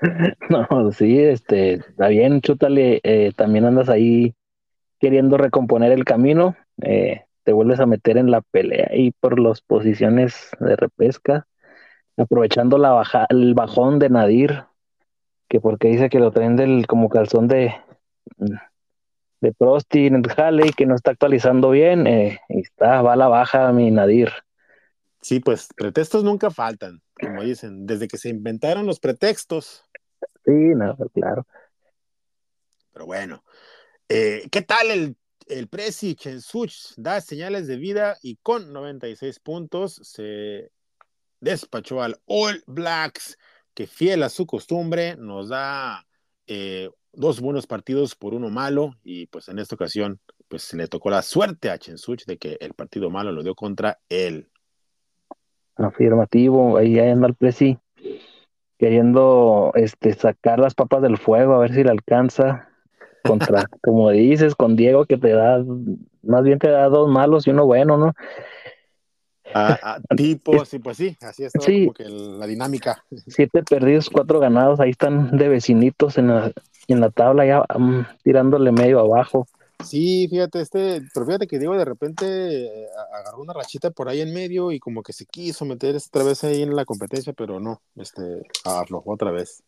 no, 0.50 0.90
sí, 0.90 1.20
este, 1.20 1.74
está 1.74 2.08
bien, 2.08 2.40
Chútale, 2.40 3.00
eh, 3.04 3.30
también 3.36 3.64
andas 3.64 3.88
ahí 3.88 4.34
queriendo 4.98 5.36
recomponer 5.36 5.92
el 5.92 6.04
camino, 6.04 6.56
eh, 6.82 7.22
te 7.44 7.52
vuelves 7.52 7.78
a 7.78 7.86
meter 7.86 8.16
en 8.16 8.32
la 8.32 8.40
pelea 8.40 8.90
y 8.96 9.12
por 9.12 9.38
las 9.38 9.60
posiciones 9.60 10.50
de 10.58 10.74
repesca, 10.74 11.46
aprovechando 12.16 12.78
la 12.78 12.90
baja, 12.90 13.26
el 13.30 13.54
bajón 13.54 14.00
de 14.00 14.10
Nadir, 14.10 14.64
que 15.52 15.60
porque 15.60 15.88
dice 15.88 16.08
que 16.08 16.18
lo 16.18 16.30
traen 16.30 16.56
del 16.56 16.86
como 16.86 17.10
calzón 17.10 17.46
de 17.46 17.74
de 19.42 19.52
Prosti 19.52 20.06
en 20.06 20.14
el 20.14 20.22
Halley, 20.34 20.72
que 20.72 20.86
no 20.86 20.94
está 20.94 21.10
actualizando 21.10 21.68
bien, 21.68 22.06
eh, 22.06 22.40
y 22.48 22.60
está, 22.60 23.02
va 23.02 23.12
a 23.12 23.16
la 23.16 23.28
baja 23.28 23.70
mi 23.70 23.90
Nadir. 23.90 24.30
Sí, 25.20 25.40
pues 25.40 25.68
pretextos 25.76 26.24
nunca 26.24 26.50
faltan, 26.50 27.02
como 27.20 27.42
dicen, 27.42 27.84
desde 27.84 28.08
que 28.08 28.16
se 28.16 28.30
inventaron 28.30 28.86
los 28.86 28.98
pretextos. 28.98 29.84
Sí, 30.46 30.52
no, 30.52 30.96
claro. 31.12 31.46
Pero 32.94 33.04
bueno, 33.04 33.44
eh, 34.08 34.48
¿qué 34.50 34.62
tal 34.62 34.90
el, 34.90 35.16
el 35.48 35.68
Presi 35.68 36.14
Chensuch? 36.14 36.94
Da 36.96 37.20
señales 37.20 37.66
de 37.66 37.76
vida 37.76 38.16
y 38.22 38.36
con 38.36 38.72
96 38.72 39.38
puntos 39.40 40.00
se 40.02 40.70
despachó 41.40 42.00
al 42.00 42.18
All 42.24 42.64
Blacks 42.66 43.36
que 43.74 43.86
fiel 43.86 44.22
a 44.22 44.28
su 44.28 44.46
costumbre 44.46 45.16
nos 45.16 45.48
da 45.48 46.06
eh, 46.46 46.90
dos 47.12 47.40
buenos 47.40 47.66
partidos 47.66 48.14
por 48.14 48.34
uno 48.34 48.50
malo 48.50 48.94
y 49.04 49.26
pues 49.26 49.48
en 49.48 49.58
esta 49.58 49.74
ocasión 49.74 50.20
pues 50.48 50.72
le 50.74 50.86
tocó 50.86 51.10
la 51.10 51.22
suerte 51.22 51.70
a 51.70 51.78
Chensuch 51.78 52.24
de 52.26 52.36
que 52.36 52.58
el 52.60 52.74
partido 52.74 53.10
malo 53.10 53.32
lo 53.32 53.42
dio 53.42 53.54
contra 53.54 53.98
él. 54.08 54.48
Afirmativo, 55.76 56.76
ahí 56.76 56.98
anda 56.98 57.28
el 57.28 57.34
Presi 57.34 57.78
queriendo 58.78 59.70
este, 59.76 60.12
sacar 60.12 60.58
las 60.58 60.74
papas 60.74 61.02
del 61.02 61.16
fuego 61.16 61.54
a 61.54 61.58
ver 61.60 61.72
si 61.72 61.84
le 61.84 61.90
alcanza 61.90 62.68
contra, 63.22 63.64
como 63.82 64.10
dices, 64.10 64.56
con 64.56 64.74
Diego 64.74 65.06
que 65.06 65.16
te 65.18 65.30
da, 65.30 65.64
más 66.22 66.42
bien 66.42 66.58
te 66.58 66.68
da 66.68 66.88
dos 66.88 67.08
malos 67.08 67.46
y 67.46 67.50
uno 67.50 67.64
bueno, 67.64 67.96
¿no? 67.96 68.12
A, 69.82 70.00
tipo, 70.16 70.64
sí, 70.64 70.78
pues 70.78 70.96
sí, 70.96 71.16
así 71.20 71.44
es 71.44 71.52
como 71.52 71.92
que 71.92 72.04
la 72.04 72.46
dinámica. 72.46 73.04
Siete 73.26 73.62
perdidos, 73.62 74.10
cuatro 74.10 74.40
ganados, 74.40 74.80
ahí 74.80 74.90
están 74.90 75.36
de 75.36 75.48
vecinitos 75.48 76.18
en 76.18 76.28
la, 76.28 76.52
en 76.88 77.00
la 77.00 77.10
tabla, 77.10 77.46
ya 77.46 77.64
um, 77.76 78.04
tirándole 78.22 78.72
medio 78.72 79.00
abajo. 79.00 79.46
Sí, 79.84 80.28
fíjate, 80.28 80.60
este, 80.60 81.02
pero 81.12 81.26
fíjate 81.26 81.46
que 81.46 81.58
Diego 81.58 81.76
de 81.76 81.84
repente 81.84 82.84
eh, 82.84 82.86
agarró 83.14 83.42
una 83.42 83.52
rachita 83.52 83.90
por 83.90 84.08
ahí 84.08 84.20
en 84.20 84.32
medio 84.32 84.70
y 84.70 84.78
como 84.78 85.02
que 85.02 85.12
se 85.12 85.26
quiso 85.26 85.64
meter 85.64 85.96
otra 85.96 86.22
vez 86.22 86.44
ahí 86.44 86.62
en 86.62 86.76
la 86.76 86.84
competencia, 86.84 87.32
pero 87.32 87.58
no, 87.58 87.82
este, 87.96 88.22
aflojó 88.64 89.12
otra 89.12 89.32
vez. 89.32 89.62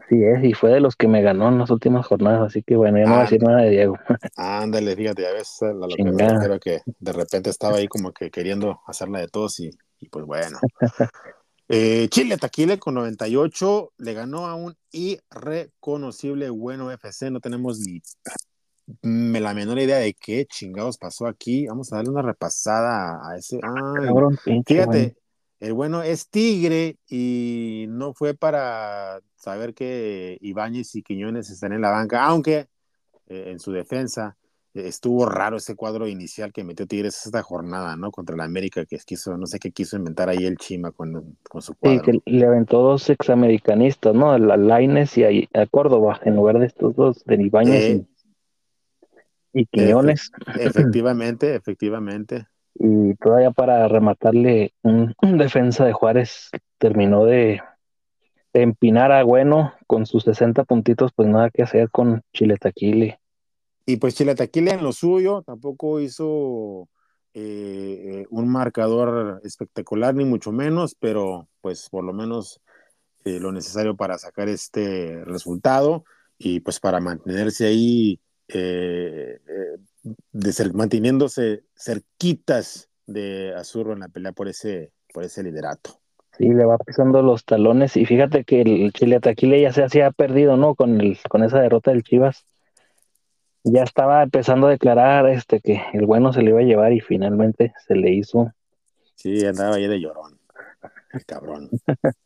Así 0.00 0.22
es, 0.22 0.44
y 0.44 0.52
fue 0.52 0.70
de 0.70 0.80
los 0.80 0.96
que 0.96 1.08
me 1.08 1.22
ganó 1.22 1.48
en 1.48 1.58
las 1.58 1.70
últimas 1.70 2.06
jornadas, 2.06 2.42
así 2.42 2.62
que 2.62 2.76
bueno, 2.76 2.98
ya 2.98 3.04
no 3.04 3.10
voy 3.10 3.18
a 3.18 3.22
decir 3.22 3.42
nada 3.42 3.62
de 3.62 3.70
Diego. 3.70 3.98
Ándale, 4.36 4.96
fíjate, 4.96 5.26
a 5.26 5.32
veces 5.32 5.74
la 5.74 5.86
lo 6.48 6.58
que 6.60 6.80
de 6.86 7.12
repente 7.12 7.50
estaba 7.50 7.76
ahí 7.76 7.88
como 7.88 8.12
que 8.12 8.30
queriendo 8.30 8.80
hacerla 8.86 9.20
de 9.20 9.28
todos 9.28 9.60
y, 9.60 9.70
pues 10.10 10.24
bueno. 10.24 10.58
Eh, 11.74 12.08
Chile 12.10 12.36
Taquile 12.36 12.78
con 12.78 12.94
98 12.96 13.92
le 13.96 14.12
ganó 14.12 14.46
a 14.46 14.54
un 14.56 14.76
irreconocible 14.90 16.50
bueno 16.50 16.90
FC, 16.90 17.30
no 17.30 17.40
tenemos 17.40 17.78
ni 19.00 19.40
la 19.40 19.54
menor 19.54 19.78
idea 19.78 19.96
de 19.96 20.12
qué 20.12 20.44
chingados 20.44 20.98
pasó 20.98 21.26
aquí. 21.26 21.66
Vamos 21.66 21.92
a 21.92 21.96
darle 21.96 22.10
una 22.10 22.20
repasada 22.20 23.20
a 23.26 23.36
ese. 23.38 23.58
fíjate, 24.66 25.16
el 25.62 25.74
bueno 25.74 26.02
es 26.02 26.28
Tigre 26.28 26.96
y 27.08 27.86
no 27.88 28.14
fue 28.14 28.34
para 28.34 29.20
saber 29.36 29.74
que 29.74 30.36
Ibáñez 30.40 30.96
y 30.96 31.04
Quiñones 31.04 31.50
están 31.50 31.72
en 31.72 31.82
la 31.82 31.90
banca, 31.90 32.24
aunque 32.24 32.66
eh, 33.28 33.44
en 33.46 33.60
su 33.60 33.70
defensa 33.70 34.36
eh, 34.74 34.88
estuvo 34.88 35.24
raro 35.24 35.58
ese 35.58 35.76
cuadro 35.76 36.08
inicial 36.08 36.52
que 36.52 36.64
metió 36.64 36.88
Tigres 36.88 37.24
esta 37.24 37.42
jornada, 37.42 37.94
¿no? 37.96 38.10
Contra 38.10 38.34
la 38.34 38.42
América, 38.42 38.84
que 38.86 38.98
quiso, 39.06 39.38
no 39.38 39.46
sé 39.46 39.60
qué 39.60 39.70
quiso 39.70 39.96
inventar 39.96 40.28
ahí 40.28 40.44
el 40.44 40.56
Chima 40.56 40.90
con, 40.90 41.38
con 41.48 41.62
su 41.62 41.76
cuadro. 41.76 42.02
Sí, 42.04 42.10
que 42.10 42.30
le 42.32 42.44
aventó 42.44 42.82
dos 42.82 43.08
examericanistas, 43.08 44.16
¿no? 44.16 44.32
A 44.32 44.38
Laines 44.38 45.16
y 45.16 45.48
a, 45.54 45.66
Córdoba, 45.66 46.18
en 46.24 46.34
lugar 46.34 46.58
de 46.58 46.66
estos 46.66 46.96
dos, 46.96 47.24
de 47.24 47.40
Ibáñez 47.40 48.02
y, 49.52 49.62
eh, 49.62 49.66
Quiñones. 49.70 50.32
efectivamente, 50.58 51.54
efectivamente 51.54 52.48
y 52.74 53.14
todavía 53.14 53.50
para 53.50 53.86
rematarle 53.88 54.74
un, 54.82 55.14
defensa 55.38 55.84
de 55.84 55.92
Juárez 55.92 56.50
terminó 56.78 57.24
de, 57.24 57.60
empinar 58.54 59.12
a 59.12 59.24
Bueno 59.24 59.72
con 59.86 60.04
sus 60.04 60.24
60 60.24 60.64
puntitos, 60.64 61.12
pues 61.14 61.28
nada 61.28 61.50
que 61.50 61.62
hacer 61.62 61.90
con 61.90 62.22
Chile 62.32 62.58
Taquile. 62.58 63.18
Y 63.86 63.96
pues 63.96 64.14
Chile 64.14 64.34
Taquile 64.34 64.72
en 64.72 64.82
lo 64.82 64.92
suyo 64.92 65.42
tampoco 65.42 66.00
hizo 66.00 66.88
eh, 67.34 68.26
un 68.28 68.48
marcador 68.48 69.40
espectacular, 69.42 70.14
ni 70.14 70.24
mucho 70.24 70.52
menos, 70.52 70.94
pero 70.94 71.48
pues 71.62 71.88
por 71.88 72.04
lo 72.04 72.12
menos 72.12 72.60
eh, 73.24 73.40
lo 73.40 73.52
necesario 73.52 73.96
para 73.96 74.18
sacar 74.18 74.48
este 74.48 75.24
resultado 75.24 76.04
y 76.36 76.60
pues 76.60 76.78
para 76.78 77.00
mantenerse 77.00 77.66
ahí 77.66 78.20
eh, 78.48 79.38
de 80.02 80.52
ser, 80.52 80.72
manteniéndose 80.74 81.64
cerquitas 81.74 82.88
de 83.06 83.54
Azurro 83.56 83.92
en 83.92 84.00
la 84.00 84.08
pelea 84.08 84.32
por 84.32 84.48
ese, 84.48 84.92
por 85.12 85.24
ese 85.24 85.42
liderato. 85.42 86.00
Sí, 86.38 86.48
le 86.48 86.64
va 86.64 86.78
pisando 86.78 87.22
los 87.22 87.44
talones 87.44 87.96
y 87.96 88.06
fíjate 88.06 88.44
que 88.44 88.62
el 88.62 88.92
Chile 88.92 89.20
Taquile 89.20 89.60
ya 89.60 89.72
se 89.72 89.84
hacía 89.84 90.10
perdido, 90.10 90.56
¿no? 90.56 90.74
Con, 90.74 91.00
el, 91.00 91.18
con 91.28 91.44
esa 91.44 91.60
derrota 91.60 91.90
del 91.90 92.02
Chivas. 92.02 92.46
Ya 93.64 93.82
estaba 93.82 94.22
empezando 94.22 94.66
a 94.66 94.70
declarar 94.70 95.28
este 95.28 95.60
que 95.60 95.80
el 95.92 96.06
bueno 96.06 96.32
se 96.32 96.42
le 96.42 96.50
iba 96.50 96.60
a 96.60 96.64
llevar 96.64 96.92
y 96.92 97.00
finalmente 97.00 97.74
se 97.86 97.94
le 97.94 98.10
hizo. 98.10 98.52
Sí, 99.14 99.44
andaba 99.44 99.76
ahí 99.76 99.86
de 99.86 100.00
llorón. 100.00 100.40
El 101.12 101.24
cabrón. 101.26 101.70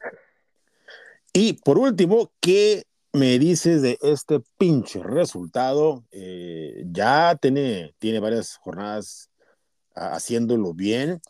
y 1.33 1.55
por 1.55 1.79
último, 1.79 2.31
que 2.41 2.85
me 3.17 3.39
dices 3.39 3.83
de 3.83 3.99
este 4.03 4.41
pinche 4.59 5.03
resultado? 5.03 6.05
Eh, 6.13 6.85
ya 6.93 7.37
tiene, 7.37 7.95
tiene 7.99 8.21
varias 8.21 8.57
jornadas 8.59 9.31
haciéndolo 9.95 10.75
bien, 10.75 11.21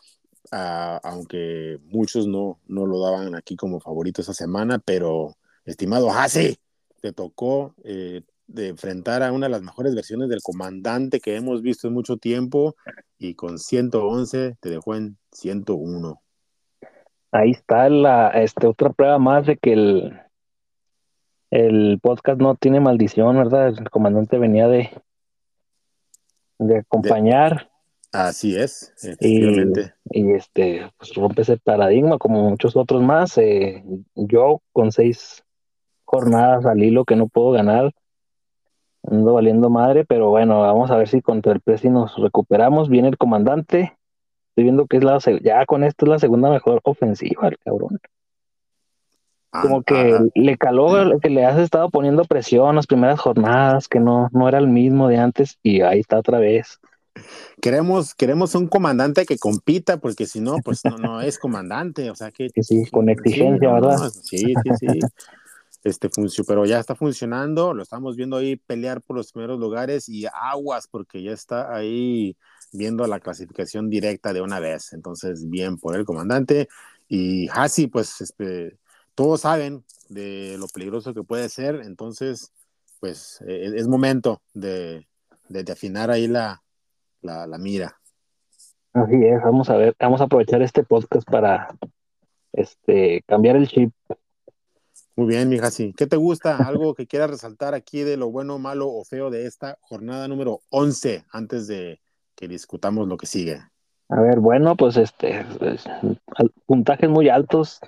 aunque 0.50 1.78
muchos 1.85 2.26
no, 2.26 2.61
no 2.66 2.87
lo 2.87 3.00
daban 3.00 3.35
aquí 3.35 3.57
como 3.57 3.81
favorito 3.81 4.21
esa 4.21 4.35
semana, 4.35 4.78
pero 4.78 5.37
estimado 5.64 6.11
Hase, 6.11 6.57
te 7.00 7.12
tocó 7.12 7.75
eh, 7.85 8.23
de 8.49 8.69
enfrentar 8.69 9.23
a 9.23 9.33
una 9.33 9.47
de 9.47 9.52
las 9.52 9.62
mejores 9.62 9.95
versiones 9.95 10.28
del 10.28 10.43
comandante 10.43 11.21
que 11.21 11.37
hemos 11.37 11.62
visto 11.62 11.88
en 11.88 11.95
mucho 11.95 12.16
tiempo 12.16 12.76
y 13.19 13.35
con 13.35 13.59
111 13.59 14.57
te 14.61 14.69
dejó 14.69 14.95
en 14.95 15.16
101. 15.33 16.21
Ahí 17.33 17.50
está 17.50 17.88
la 17.88 18.31
este, 18.31 18.66
otra 18.66 18.90
prueba 18.90 19.19
más 19.19 19.47
de 19.47 19.57
que 19.57 19.73
el, 19.73 20.21
el 21.50 21.99
podcast 22.03 22.41
no 22.41 22.57
tiene 22.57 22.81
maldición, 22.81 23.37
¿verdad? 23.37 23.69
El 23.69 23.91
comandante 23.91 24.38
venía 24.38 24.69
de, 24.69 24.91
de 26.59 26.79
acompañar. 26.79 27.71
así 28.12 28.57
es, 28.57 28.93
efectivamente. 29.03 29.95
Y, 30.11 30.33
este, 30.33 30.91
pues 30.97 31.15
rompe 31.15 31.43
ese 31.43 31.57
paradigma 31.59 32.19
como 32.19 32.49
muchos 32.49 32.76
otros 32.76 33.03
más. 33.03 33.38
Eh, 33.38 33.85
yo 34.15 34.62
con 34.73 34.93
seis 34.93 35.45
jornadas 36.05 36.67
al 36.67 36.83
hilo 36.83 37.05
que 37.05 37.17
no 37.17 37.29
puedo 37.29 37.50
ganar, 37.50 37.93
ando 39.05 39.35
valiendo 39.35 39.71
madre, 39.71 40.05
pero 40.05 40.31
bueno, 40.31 40.61
vamos 40.61 40.91
a 40.91 40.97
ver 40.97 41.09
si 41.09 41.21
contra 41.21 41.53
el 41.53 41.61
Presi 41.61 41.91
nos 41.91 42.17
recuperamos. 42.17 42.88
Viene 42.88 43.09
el 43.09 43.19
comandante. 43.19 43.97
Estoy 44.50 44.65
viendo 44.65 44.87
que 44.87 44.97
es 44.97 45.05
la 45.05 45.19
ya 45.43 45.67
con 45.67 45.85
esto 45.85 46.07
es 46.07 46.11
la 46.11 46.19
segunda 46.19 46.50
mejor 46.50 46.81
ofensiva, 46.83 47.49
el 47.49 47.59
cabrón. 47.59 48.00
Como 49.50 49.83
que 49.83 50.19
le 50.35 50.59
caló 50.59 51.19
que 51.21 51.31
le 51.31 51.47
has 51.47 51.59
estado 51.59 51.88
poniendo 51.88 52.25
presión 52.25 52.76
las 52.76 52.87
primeras 52.87 53.21
jornadas, 53.21 53.88
que 53.88 54.00
no, 54.00 54.29
no 54.33 54.49
era 54.49 54.59
el 54.59 54.69
mismo 54.69 55.09
de 55.09 55.17
antes, 55.19 55.59
y 55.62 55.81
ahí 55.81 56.00
está 56.00 56.19
otra 56.19 56.38
vez. 56.38 56.79
Queremos, 57.62 58.15
queremos 58.15 58.55
un 58.55 58.67
comandante 58.67 59.25
que 59.25 59.38
compita, 59.38 59.97
porque 59.97 60.26
si 60.26 60.41
no, 60.41 60.57
pues 60.62 60.85
no, 60.85 60.99
no 60.99 61.21
es 61.23 61.38
comandante, 61.38 62.11
o 62.11 62.15
sea 62.15 62.31
que... 62.31 62.50
Sí, 62.61 62.85
con 62.91 63.09
exigencia, 63.09 63.73
¿verdad? 63.73 64.11
sí, 64.11 64.38
sí, 64.38 64.71
sí. 64.79 64.87
Este 65.87 66.11
pero 66.45 66.65
ya 66.65 66.81
está 66.81 66.97
funcionando, 66.97 67.73
lo 67.73 67.81
estamos 67.81 68.17
viendo 68.17 68.38
ahí 68.38 68.57
pelear 68.57 69.03
por 69.03 69.17
los 69.17 69.31
primeros 69.31 69.61
lugares 69.61 70.09
y 70.09 70.26
aguas, 70.26 70.88
porque 70.88 71.23
ya 71.23 71.31
está 71.31 71.73
ahí 71.73 72.37
viendo 72.73 73.07
la 73.07 73.21
clasificación 73.21 73.88
directa 73.88 74.33
de 74.33 74.41
una 74.41 74.59
vez. 74.59 74.93
Entonces, 74.93 75.49
bien 75.49 75.79
por 75.79 75.95
el 75.95 76.05
comandante. 76.05 76.67
Y 77.09 77.49
Hasi, 77.53 77.87
pues, 77.87 78.21
este, 78.21 78.79
todos 79.17 79.41
saben 79.41 79.83
de 80.09 80.57
lo 80.59 80.69
peligroso 80.69 81.13
que 81.13 81.25
puede 81.25 81.49
ser, 81.49 81.81
entonces, 81.85 82.53
pues 83.01 83.41
e, 83.41 83.67
e, 83.67 83.77
es 83.77 83.89
momento 83.89 84.43
de, 84.55 85.09
de, 85.49 85.73
afinar 85.73 86.11
ahí 86.11 86.29
la, 86.29 86.63
la, 87.23 87.47
la, 87.47 87.59
mira. 87.59 87.99
Así 88.93 89.17
es, 89.25 89.43
vamos 89.43 89.69
a 89.71 89.77
ver, 89.77 89.97
vamos 89.99 90.21
a 90.21 90.25
aprovechar 90.25 90.63
este 90.63 90.85
podcast 90.85 91.29
para 91.29 91.77
este 92.53 93.23
cambiar 93.27 93.57
el 93.57 93.67
chip. 93.67 93.93
Muy 95.17 95.29
bien, 95.29 95.49
mija, 95.49 95.71
sí. 95.71 95.95
¿Qué 95.97 96.07
te 96.07 96.17
gusta? 96.17 96.59
¿Algo 96.59 96.95
que 96.95 97.07
quieras 97.07 97.31
resaltar 97.31 97.73
aquí 97.73 98.03
de 98.03 98.19
lo 98.19 98.31
bueno, 98.31 98.59
malo 98.59 98.89
o 98.91 99.03
feo 99.03 99.31
de 99.31 99.47
esta 99.47 99.79
jornada 99.81 100.29
número 100.29 100.61
11 100.69 101.25
antes 101.33 101.67
de 101.67 102.01
que 102.35 102.49
discutamos 102.49 103.09
lo 103.09 103.17
que 103.17 103.27
sigue? 103.27 103.61
A 104.11 104.21
ver, 104.21 104.41
bueno, 104.41 104.77
pues 104.77 104.99
este, 104.99 105.45
puntajes 106.67 107.09
muy 107.09 107.31
altos, 107.31 107.81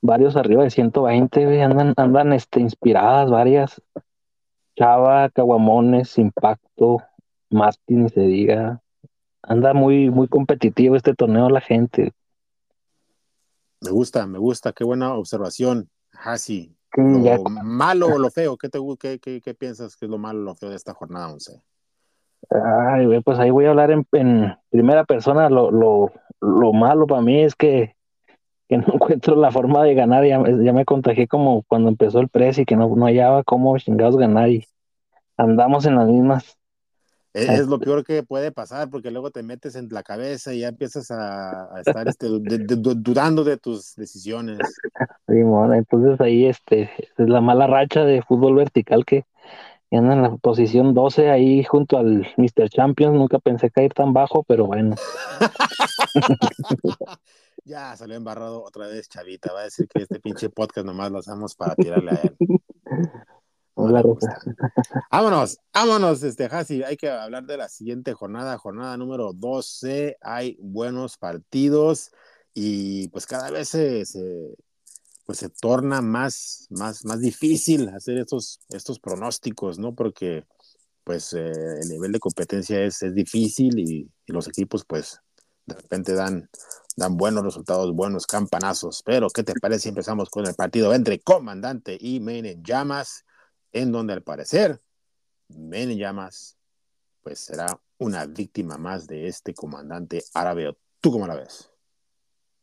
varios 0.00 0.36
arriba 0.36 0.62
de 0.62 0.70
120, 0.70 1.62
andan, 1.62 1.94
andan 1.96 2.32
este, 2.32 2.60
inspiradas 2.60 3.30
varias. 3.30 3.82
Chava, 4.76 5.28
Caguamones, 5.30 6.18
Impacto, 6.18 7.02
Martín, 7.50 8.08
se 8.08 8.20
diga. 8.20 8.80
Anda 9.42 9.74
muy, 9.74 10.10
muy 10.10 10.28
competitivo 10.28 10.94
este 10.94 11.14
torneo 11.14 11.48
la 11.48 11.60
gente. 11.60 12.12
Me 13.80 13.90
gusta, 13.90 14.26
me 14.26 14.38
gusta, 14.38 14.72
qué 14.72 14.84
buena 14.84 15.14
observación, 15.14 15.88
Hasi. 16.12 16.76
lo 16.96 17.42
malo 17.44 18.06
o 18.06 18.18
lo 18.18 18.30
feo, 18.30 18.56
¿qué, 18.56 18.68
te, 18.68 18.78
qué, 18.98 19.18
qué, 19.18 19.40
qué 19.40 19.54
piensas 19.54 19.96
que 19.96 20.06
es 20.06 20.10
lo 20.10 20.18
malo 20.18 20.40
o 20.40 20.44
lo 20.44 20.54
feo 20.54 20.70
de 20.70 20.76
esta 20.76 20.94
jornada 20.94 21.32
11? 21.32 21.62
Ay, 22.50 23.20
pues 23.20 23.38
ahí 23.38 23.50
voy 23.50 23.66
a 23.66 23.70
hablar 23.70 23.90
en, 23.90 24.04
primera 24.70 25.04
persona. 25.04 25.48
Lo, 25.50 25.70
lo, 25.70 26.12
lo, 26.40 26.72
malo 26.72 27.06
para 27.06 27.20
mí 27.20 27.42
es 27.42 27.54
que, 27.54 27.94
que, 28.68 28.78
no 28.78 28.84
encuentro 28.94 29.36
la 29.36 29.50
forma 29.50 29.82
de 29.84 29.94
ganar. 29.94 30.24
Ya, 30.24 30.42
ya 30.62 30.72
me 30.72 30.84
contagié 30.84 31.26
como 31.26 31.62
cuando 31.62 31.88
empezó 31.88 32.20
el 32.20 32.28
precio 32.28 32.62
y 32.62 32.66
que 32.66 32.76
no, 32.76 32.94
no 32.94 33.06
hallaba 33.06 33.42
cómo 33.44 33.76
chingados 33.78 34.16
ganar 34.16 34.50
y 34.50 34.66
andamos 35.36 35.86
en 35.86 35.96
las 35.96 36.08
mismas. 36.08 36.58
Es, 37.34 37.66
lo 37.68 37.78
peor 37.78 38.04
que 38.04 38.22
puede 38.22 38.50
pasar 38.50 38.88
porque 38.90 39.10
luego 39.10 39.30
te 39.30 39.42
metes 39.42 39.76
en 39.76 39.88
la 39.90 40.02
cabeza 40.02 40.54
y 40.54 40.60
ya 40.60 40.68
empiezas 40.68 41.10
a, 41.10 41.68
estar 41.78 42.08
este, 42.08 42.26
dudando 42.26 43.44
de 43.44 43.58
tus 43.58 43.94
decisiones. 43.94 44.58
entonces 45.28 46.20
ahí 46.20 46.46
este, 46.46 46.90
es 47.16 47.28
la 47.28 47.40
mala 47.40 47.66
racha 47.66 48.04
de 48.04 48.22
fútbol 48.22 48.56
vertical 48.56 49.04
que, 49.04 49.24
anda 49.90 50.14
en 50.14 50.22
la 50.22 50.36
posición 50.36 50.92
12 50.92 51.30
ahí 51.30 51.64
junto 51.64 51.96
al 51.96 52.26
Mr. 52.36 52.68
Champions. 52.68 53.14
Nunca 53.14 53.38
pensé 53.38 53.70
caer 53.70 53.94
tan 53.94 54.12
bajo, 54.12 54.42
pero 54.42 54.66
bueno. 54.66 54.96
ya 57.68 57.96
salió 57.96 58.16
embarrado 58.16 58.64
otra 58.64 58.88
vez, 58.88 59.08
Chavita. 59.08 59.52
Va 59.52 59.60
a 59.60 59.64
decir 59.64 59.86
que 59.86 60.02
este 60.02 60.18
pinche 60.20 60.50
podcast 60.50 60.86
nomás 60.86 61.12
lo 61.12 61.18
hacemos 61.18 61.54
para 61.54 61.76
tirarle 61.76 62.10
a 62.10 62.14
él. 62.14 62.36
vámonos, 65.10 65.58
vámonos, 65.72 66.22
este 66.24 66.46
Hasi. 66.46 66.82
Hay 66.82 66.96
que 66.96 67.08
hablar 67.08 67.44
de 67.44 67.56
la 67.56 67.68
siguiente 67.68 68.12
jornada, 68.12 68.58
jornada 68.58 68.96
número 68.96 69.32
12. 69.32 70.18
Hay 70.20 70.56
buenos 70.60 71.16
partidos 71.16 72.10
y 72.54 73.08
pues 73.08 73.26
cada 73.26 73.50
vez 73.50 73.68
se, 73.68 74.04
pues 75.24 75.38
se 75.38 75.48
torna 75.48 76.02
más, 76.02 76.66
más, 76.70 77.04
más 77.04 77.20
difícil 77.20 77.88
hacer 77.90 78.18
estos, 78.18 78.60
estos 78.70 78.98
pronósticos, 78.98 79.78
¿no? 79.78 79.94
Porque 79.94 80.44
pues 81.04 81.32
eh, 81.32 81.52
el 81.80 81.88
nivel 81.88 82.12
de 82.12 82.18
competencia 82.18 82.82
es, 82.82 83.02
es 83.02 83.14
difícil 83.14 83.78
y, 83.78 84.10
los 84.26 84.46
equipos 84.46 84.84
pues 84.84 85.20
de 85.68 85.74
repente 85.74 86.14
dan, 86.14 86.48
dan 86.96 87.16
buenos 87.16 87.44
resultados, 87.44 87.94
buenos 87.94 88.26
campanazos. 88.26 89.02
Pero, 89.04 89.28
¿qué 89.28 89.42
te 89.42 89.54
parece 89.60 89.80
si 89.80 89.88
empezamos 89.90 90.30
con 90.30 90.46
el 90.46 90.54
partido 90.54 90.94
entre 90.94 91.20
Comandante 91.20 91.96
y 92.00 92.20
Men 92.20 92.46
en 92.46 92.64
Llamas? 92.64 93.24
En 93.72 93.92
donde 93.92 94.14
al 94.14 94.22
parecer 94.22 94.80
Men 95.48 95.90
en 95.90 95.98
Llamas 95.98 96.56
pues 97.22 97.40
será 97.40 97.78
una 97.98 98.24
víctima 98.24 98.78
más 98.78 99.06
de 99.06 99.26
este 99.26 99.52
comandante 99.52 100.22
árabe. 100.32 100.74
¿Tú 101.00 101.12
cómo 101.12 101.26
la 101.26 101.34
ves? 101.34 101.70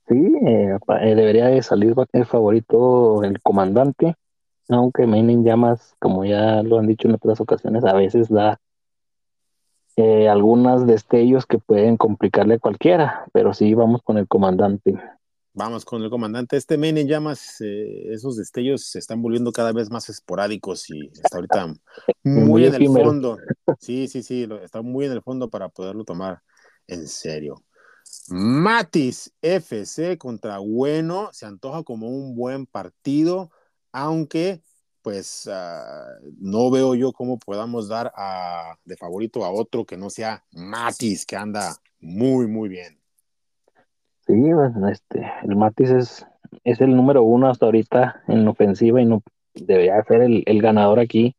Sí, 0.07 0.15
eh, 0.15 0.77
eh, 1.01 1.15
debería 1.15 1.47
de 1.47 1.61
salir 1.61 1.93
el 2.13 2.25
favorito 2.25 3.23
el 3.23 3.39
comandante, 3.41 4.15
aunque 4.69 5.05
Menin 5.05 5.43
Llamas, 5.43 5.95
como 5.99 6.25
ya 6.25 6.63
lo 6.63 6.79
han 6.79 6.87
dicho 6.87 7.07
en 7.07 7.15
otras 7.15 7.39
ocasiones, 7.41 7.83
a 7.83 7.93
veces 7.93 8.29
da 8.29 8.59
eh, 9.97 10.27
algunas 10.27 10.85
destellos 10.85 11.45
que 11.45 11.59
pueden 11.59 11.97
complicarle 11.97 12.55
a 12.55 12.59
cualquiera, 12.59 13.25
pero 13.31 13.53
sí 13.53 13.73
vamos 13.73 14.01
con 14.03 14.17
el 14.17 14.27
comandante. 14.27 14.99
Vamos 15.53 15.85
con 15.85 16.03
el 16.03 16.09
comandante. 16.09 16.57
Este 16.57 16.77
Men 16.77 16.97
Llamas, 17.07 17.61
esos 17.61 18.35
destellos 18.35 18.83
se 18.87 18.99
están 18.99 19.21
volviendo 19.21 19.53
cada 19.53 19.71
vez 19.71 19.89
más 19.89 20.09
esporádicos 20.09 20.89
y 20.89 21.07
está 21.13 21.37
ahorita 21.37 21.73
muy, 22.23 22.65
en 22.65 22.75
el 22.75 22.87
fondo. 22.87 23.37
Sí, 23.79 24.09
sí, 24.09 24.21
sí, 24.21 24.49
está 24.61 24.81
muy 24.81 25.05
en 25.05 25.13
el 25.13 25.21
fondo 25.21 25.49
para 25.49 25.69
poderlo 25.69 26.03
tomar 26.03 26.41
en 26.87 27.07
serio. 27.07 27.63
Matis 28.27 29.31
FC 29.41 30.17
contra 30.17 30.59
Bueno 30.59 31.29
se 31.31 31.45
antoja 31.45 31.83
como 31.83 32.09
un 32.09 32.35
buen 32.35 32.65
partido, 32.65 33.49
aunque 33.93 34.61
pues 35.05 35.47
ah, 35.53 36.17
no 36.39 36.71
veo 36.71 36.95
yo 36.95 37.13
cómo 37.13 37.37
podamos 37.37 37.87
dar 37.87 38.11
a, 38.15 38.75
de 38.85 38.97
favorito 38.97 39.45
a 39.45 39.51
otro 39.51 39.85
que 39.85 39.97
no 39.97 40.09
sea 40.09 40.43
Matis, 40.51 41.27
que 41.27 41.35
anda 41.35 41.75
muy, 41.99 42.47
muy 42.47 42.69
bien. 42.69 42.97
Sí, 44.25 44.33
este, 44.91 45.31
el 45.43 45.55
Matis 45.55 45.91
es, 45.91 46.25
es 46.63 46.81
el 46.81 46.95
número 46.95 47.21
uno 47.21 47.51
hasta 47.51 47.67
ahorita 47.67 48.23
en 48.27 48.47
ofensiva 48.47 48.99
y 48.99 49.05
no 49.05 49.21
debería 49.53 50.03
ser 50.05 50.23
el, 50.23 50.61
ganador 50.63 50.99
aquí. 50.99 51.35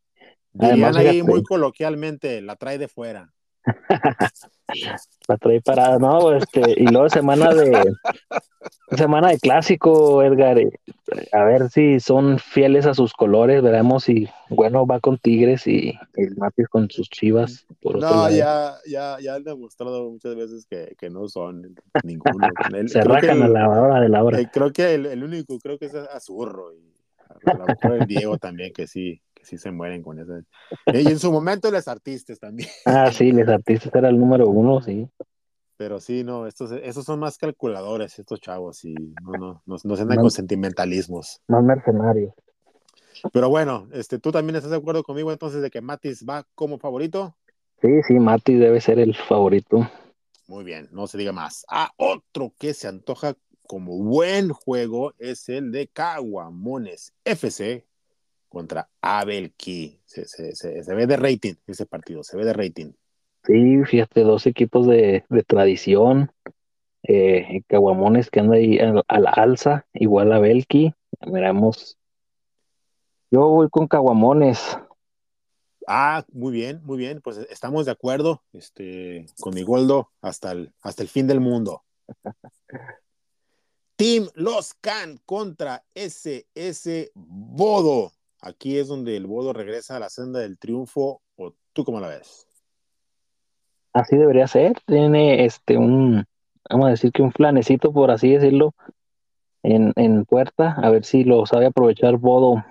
Además, 0.60 0.96
ahí 0.96 1.24
muy 1.24 1.42
coloquialmente, 1.42 2.42
la 2.42 2.54
trae 2.54 2.78
de 2.78 2.86
fuera. 2.86 3.34
La 5.28 5.36
trae 5.38 5.60
parada, 5.60 5.98
no, 5.98 6.32
este, 6.32 6.60
y 6.76 6.86
luego 6.86 7.08
semana 7.08 7.52
de 7.54 7.94
semana 8.96 9.28
de 9.28 9.38
clásico, 9.38 10.22
Edgar. 10.22 10.58
Eh, 10.58 10.70
a 11.32 11.44
ver 11.44 11.70
si 11.70 12.00
son 12.00 12.38
fieles 12.38 12.86
a 12.86 12.94
sus 12.94 13.12
colores, 13.12 13.62
veremos 13.62 14.04
si 14.04 14.28
bueno 14.48 14.86
va 14.86 15.00
con 15.00 15.18
Tigres 15.18 15.66
y 15.66 15.98
el 16.14 16.36
Matis 16.36 16.68
con 16.68 16.90
sus 16.90 17.08
chivas. 17.08 17.66
no, 17.82 18.30
ya, 18.30 18.76
ya, 18.86 19.18
ya 19.20 19.34
han 19.34 19.44
demostrado 19.44 20.10
muchas 20.10 20.34
veces 20.34 20.66
que, 20.66 20.94
que 20.98 21.10
no 21.10 21.28
son 21.28 21.74
ninguno. 22.02 22.48
Se 22.86 23.02
rajan 23.02 23.42
a 23.42 23.48
la 23.48 23.68
hora 23.68 24.00
de 24.00 24.08
la 24.08 24.24
hora. 24.24 24.40
Eh, 24.40 24.48
creo 24.52 24.72
que 24.72 24.94
el, 24.94 25.06
el, 25.06 25.22
único, 25.22 25.58
creo 25.58 25.78
que 25.78 25.86
es 25.86 25.94
Azurro 25.94 26.74
y 26.74 26.92
a 27.44 27.54
lo 27.54 27.66
mejor 27.66 28.02
el 28.02 28.06
Diego 28.06 28.38
también, 28.38 28.72
que 28.72 28.86
sí, 28.86 29.20
sí 29.46 29.58
se 29.58 29.70
mueren 29.70 30.02
con 30.02 30.18
eso. 30.18 30.32
Y 30.92 31.08
en 31.08 31.18
su 31.18 31.30
momento 31.30 31.70
les 31.70 31.88
artistas 31.88 32.38
también. 32.38 32.68
Ah, 32.84 33.10
sí, 33.12 33.32
les 33.32 33.48
artistas 33.48 33.94
era 33.94 34.08
el 34.08 34.18
número 34.18 34.48
uno, 34.48 34.82
sí. 34.82 35.08
Pero 35.76 36.00
sí, 36.00 36.24
no, 36.24 36.46
estos, 36.46 36.72
esos 36.72 37.04
son 37.04 37.20
más 37.20 37.36
calculadores, 37.36 38.18
estos 38.18 38.40
chavos, 38.40 38.84
y 38.84 38.94
no, 38.94 39.32
no, 39.38 39.62
no, 39.66 39.76
no 39.82 39.96
se 39.96 40.02
andan 40.02 40.20
con 40.20 40.30
sentimentalismos. 40.30 41.42
Más 41.48 41.62
mercenarios. 41.62 42.32
Pero 43.32 43.48
bueno, 43.50 43.88
este, 43.92 44.18
¿tú 44.18 44.32
también 44.32 44.56
estás 44.56 44.70
de 44.70 44.78
acuerdo 44.78 45.02
conmigo 45.02 45.32
entonces 45.32 45.62
de 45.62 45.70
que 45.70 45.80
Matis 45.80 46.24
va 46.28 46.46
como 46.54 46.78
favorito? 46.78 47.36
Sí, 47.82 48.02
sí, 48.06 48.14
Matis 48.14 48.58
debe 48.58 48.80
ser 48.80 48.98
el 48.98 49.14
favorito. 49.14 49.88
Muy 50.48 50.64
bien, 50.64 50.88
no 50.92 51.06
se 51.06 51.18
diga 51.18 51.32
más. 51.32 51.66
Ah, 51.68 51.90
otro 51.96 52.52
que 52.58 52.72
se 52.72 52.88
antoja 52.88 53.34
como 53.66 53.98
buen 53.98 54.50
juego 54.50 55.12
es 55.18 55.48
el 55.48 55.72
de 55.72 55.88
Caguamones 55.88 57.12
FC 57.24 57.84
contra 58.56 58.88
Abel 59.02 59.52
Key. 59.52 60.00
Se, 60.06 60.94
ve 60.94 61.06
de 61.06 61.16
rating 61.18 61.56
ese 61.66 61.84
partido, 61.84 62.24
se 62.24 62.38
ve 62.38 62.46
de 62.46 62.54
rating. 62.54 62.92
Sí, 63.44 63.84
fíjate, 63.84 64.22
dos 64.22 64.46
equipos 64.46 64.86
de, 64.86 65.26
tradición. 65.46 66.32
Eh, 67.02 67.60
Caguamones 67.66 68.30
que 68.30 68.40
anda 68.40 68.56
ahí 68.56 68.78
a, 68.78 69.20
la 69.20 69.30
alza, 69.30 69.86
igual 69.92 70.32
a 70.32 70.38
Belki. 70.38 70.94
Miramos. 71.26 71.98
Yo 73.30 73.46
voy 73.46 73.68
con 73.68 73.88
Caguamones. 73.88 74.78
Ah, 75.86 76.24
muy 76.32 76.54
bien, 76.54 76.80
muy 76.82 76.96
bien. 76.96 77.20
Pues 77.20 77.36
estamos 77.50 77.84
de 77.84 77.92
acuerdo 77.92 78.42
este, 78.54 79.26
con 79.38 79.52
mi 79.52 79.64
Goldo 79.64 80.12
hasta 80.22 80.52
el, 80.52 80.72
hasta 80.80 81.02
el 81.02 81.10
fin 81.10 81.26
del 81.26 81.40
mundo. 81.40 81.84
Team 83.96 84.30
Los 84.34 84.72
Can 84.80 85.20
contra 85.26 85.84
SS 85.94 87.10
Bodo. 87.14 88.15
Aquí 88.46 88.78
es 88.78 88.86
donde 88.86 89.16
el 89.16 89.26
Bodo 89.26 89.52
regresa 89.52 89.96
a 89.96 89.98
la 89.98 90.08
senda 90.08 90.38
del 90.38 90.56
triunfo, 90.56 91.20
o 91.34 91.52
tú 91.72 91.84
cómo 91.84 91.98
la 91.98 92.06
ves? 92.06 92.46
Así 93.92 94.16
debería 94.16 94.46
ser. 94.46 94.74
Tiene 94.86 95.44
este 95.44 95.76
un, 95.76 96.24
vamos 96.70 96.86
a 96.86 96.90
decir 96.90 97.10
que 97.10 97.22
un 97.22 97.32
flanecito, 97.32 97.92
por 97.92 98.12
así 98.12 98.30
decirlo, 98.30 98.72
en, 99.64 99.92
en 99.96 100.24
puerta, 100.24 100.76
a 100.80 100.90
ver 100.90 101.04
si 101.04 101.24
lo 101.24 101.44
sabe 101.44 101.66
aprovechar 101.66 102.18
Bodo. 102.18 102.64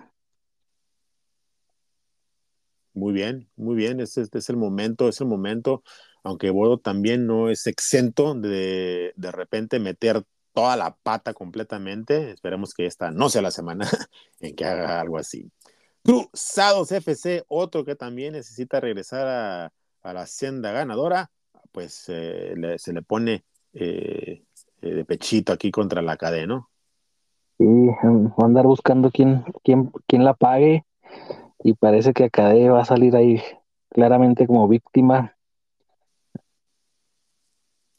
Muy 2.93 3.11
bien, 3.11 3.49
muy 3.57 3.75
bien. 3.75 3.99
Este, 3.99 4.21
este, 4.21 4.37
es 4.37 4.49
el 4.49 4.55
momento, 4.55 5.09
es 5.09 5.19
el 5.19 5.27
momento. 5.27 5.83
Aunque 6.23 6.51
Bodo 6.51 6.77
también 6.77 7.27
no 7.27 7.49
es 7.49 7.67
exento 7.67 8.33
de 8.33 9.11
de 9.17 9.31
repente 9.33 9.81
meter 9.81 10.23
toda 10.55 10.77
la 10.77 10.95
pata 10.95 11.33
completamente. 11.33 12.31
Esperemos 12.31 12.73
que 12.73 12.87
esta 12.87 13.11
no 13.11 13.29
sea 13.29 13.43
la 13.43 13.51
semana 13.51 13.87
en 14.39 14.55
que 14.55 14.65
haga 14.65 14.99
algo 15.01 15.17
así. 15.17 15.51
Cruzados 16.01 16.91
FC, 16.91 17.43
otro 17.47 17.83
que 17.83 17.95
también 17.95 18.33
necesita 18.33 18.79
regresar 18.79 19.27
a, 19.27 20.13
la 20.13 20.27
senda 20.27 20.71
ganadora, 20.71 21.31
pues 21.71 22.05
eh, 22.09 22.53
se 22.77 22.93
le 22.93 23.01
pone 23.01 23.43
eh, 23.73 24.43
eh, 24.81 24.89
de 24.93 25.03
pechito 25.03 25.51
aquí 25.51 25.71
contra 25.71 26.03
la 26.03 26.15
cadena, 26.15 26.45
¿no? 26.45 26.69
Sí, 27.57 27.65
va 27.65 28.43
a 28.43 28.45
andar 28.45 28.65
buscando 28.65 29.09
quién, 29.09 29.43
quién, 29.63 29.91
quién 30.05 30.23
la 30.23 30.35
pague 30.35 30.85
y 31.63 31.73
parece 31.73 32.13
que 32.13 32.25
Acadé 32.25 32.69
va 32.69 32.81
a 32.81 32.85
salir 32.85 33.15
ahí 33.15 33.41
claramente 33.89 34.45
como 34.45 34.67
víctima. 34.67 35.35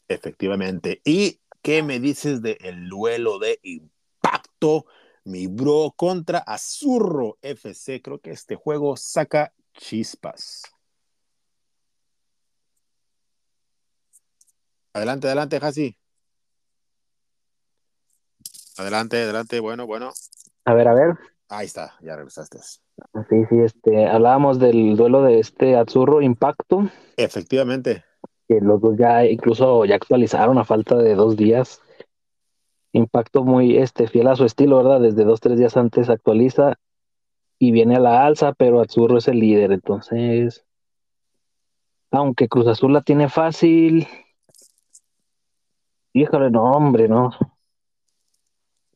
Efectivamente. 0.07 1.01
¿Y 1.03 1.41
qué 1.61 1.83
me 1.83 1.99
dices 1.99 2.41
del 2.41 2.57
el 2.61 2.89
duelo 2.89 3.39
de 3.39 3.59
impacto? 3.63 4.85
Mi 5.23 5.47
bro 5.47 5.93
contra 5.95 6.39
Azurro 6.39 7.37
FC. 7.41 8.01
Creo 8.01 8.19
que 8.19 8.31
este 8.31 8.55
juego 8.55 8.95
saca 8.95 9.53
chispas. 9.73 10.63
Adelante, 14.93 15.27
adelante, 15.27 15.59
Jasi. 15.59 15.97
Adelante, 18.77 19.17
adelante, 19.17 19.59
bueno, 19.59 19.85
bueno. 19.85 20.11
A 20.65 20.73
ver, 20.73 20.87
a 20.87 20.93
ver. 20.93 21.17
Ahí 21.49 21.65
está, 21.65 21.95
ya 22.01 22.15
regresaste. 22.15 22.59
Sí, 22.59 23.45
sí, 23.49 23.59
este, 23.59 24.07
hablábamos 24.07 24.59
del 24.59 24.95
duelo 24.95 25.21
de 25.21 25.39
este 25.39 25.75
Azurro 25.75 26.21
Impacto. 26.21 26.89
Efectivamente. 27.15 28.06
Que 28.47 28.61
los 28.61 28.79
dos 28.81 28.97
ya 28.97 29.25
incluso 29.25 29.85
ya 29.85 29.95
actualizaron 29.95 30.57
a 30.57 30.63
falta 30.63 30.95
de 30.95 31.15
dos 31.15 31.35
días. 31.35 31.81
Impacto 32.93 33.43
muy 33.43 33.77
este, 33.77 34.07
fiel 34.07 34.27
a 34.27 34.35
su 34.35 34.45
estilo, 34.45 34.77
¿verdad? 34.77 35.01
Desde 35.01 35.23
dos, 35.23 35.39
tres 35.39 35.57
días 35.57 35.75
antes 35.77 36.09
actualiza 36.09 36.77
y 37.59 37.71
viene 37.71 37.95
a 37.95 37.99
la 37.99 38.25
alza, 38.25 38.53
pero 38.53 38.81
Azurro 38.81 39.17
es 39.17 39.27
el 39.27 39.39
líder, 39.39 39.71
entonces. 39.71 40.63
Aunque 42.11 42.47
Cruz 42.47 42.67
Azul 42.67 42.93
la 42.93 43.01
tiene 43.01 43.29
fácil. 43.29 44.07
Híjole, 46.13 46.49
no, 46.49 46.71
hombre, 46.71 47.07
no. 47.07 47.31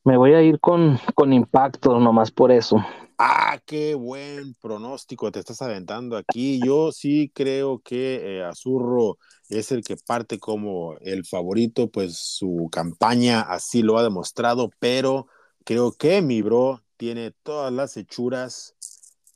Me 0.03 0.17
voy 0.17 0.33
a 0.33 0.41
ir 0.41 0.59
con, 0.59 0.97
con 1.13 1.33
impacto, 1.33 1.99
nomás 1.99 2.31
por 2.31 2.51
eso. 2.51 2.83
Ah, 3.17 3.59
qué 3.65 3.93
buen 3.93 4.55
pronóstico 4.55 5.31
te 5.31 5.39
estás 5.39 5.61
aventando 5.61 6.17
aquí. 6.17 6.59
Yo 6.65 6.91
sí 6.91 7.31
creo 7.35 7.79
que 7.79 8.39
eh, 8.39 8.43
Azurro 8.43 9.17
es 9.51 9.71
el 9.71 9.83
que 9.83 9.97
parte 9.97 10.39
como 10.39 10.95
el 11.01 11.25
favorito, 11.25 11.89
pues 11.89 12.17
su 12.17 12.69
campaña 12.71 13.41
así 13.41 13.81
lo 13.81 13.97
ha 13.97 14.03
demostrado, 14.03 14.69
pero 14.79 15.27
creo 15.63 15.91
que 15.91 16.21
mi 16.21 16.41
bro 16.41 16.83
tiene 16.97 17.31
todas 17.43 17.71
las 17.71 17.97
hechuras 17.97 18.75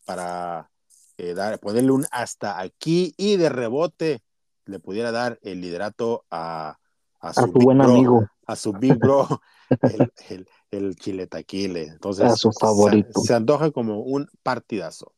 para 0.05 0.71
eh, 1.17 1.33
dar, 1.33 1.59
ponerle 1.59 1.91
un 1.91 2.05
hasta 2.11 2.59
aquí 2.59 3.13
y 3.17 3.37
de 3.37 3.49
rebote 3.49 4.23
le 4.65 4.79
pudiera 4.79 5.11
dar 5.11 5.39
el 5.43 5.61
liderato 5.61 6.25
a, 6.31 6.79
a 7.19 7.33
su, 7.33 7.51
buen 7.51 7.81
amigo, 7.81 8.27
a 8.45 8.55
su 8.55 8.73
big 8.73 8.97
bro, 8.97 9.27
el, 10.29 10.47
el 10.71 10.95
Chiletaquile. 10.95 11.83
Entonces, 11.83 12.37
su 12.37 12.51
favorito. 12.51 13.19
Se, 13.21 13.33
antoja 13.33 13.71
como 13.71 14.01
un 14.01 14.27
partidazo. 14.43 15.13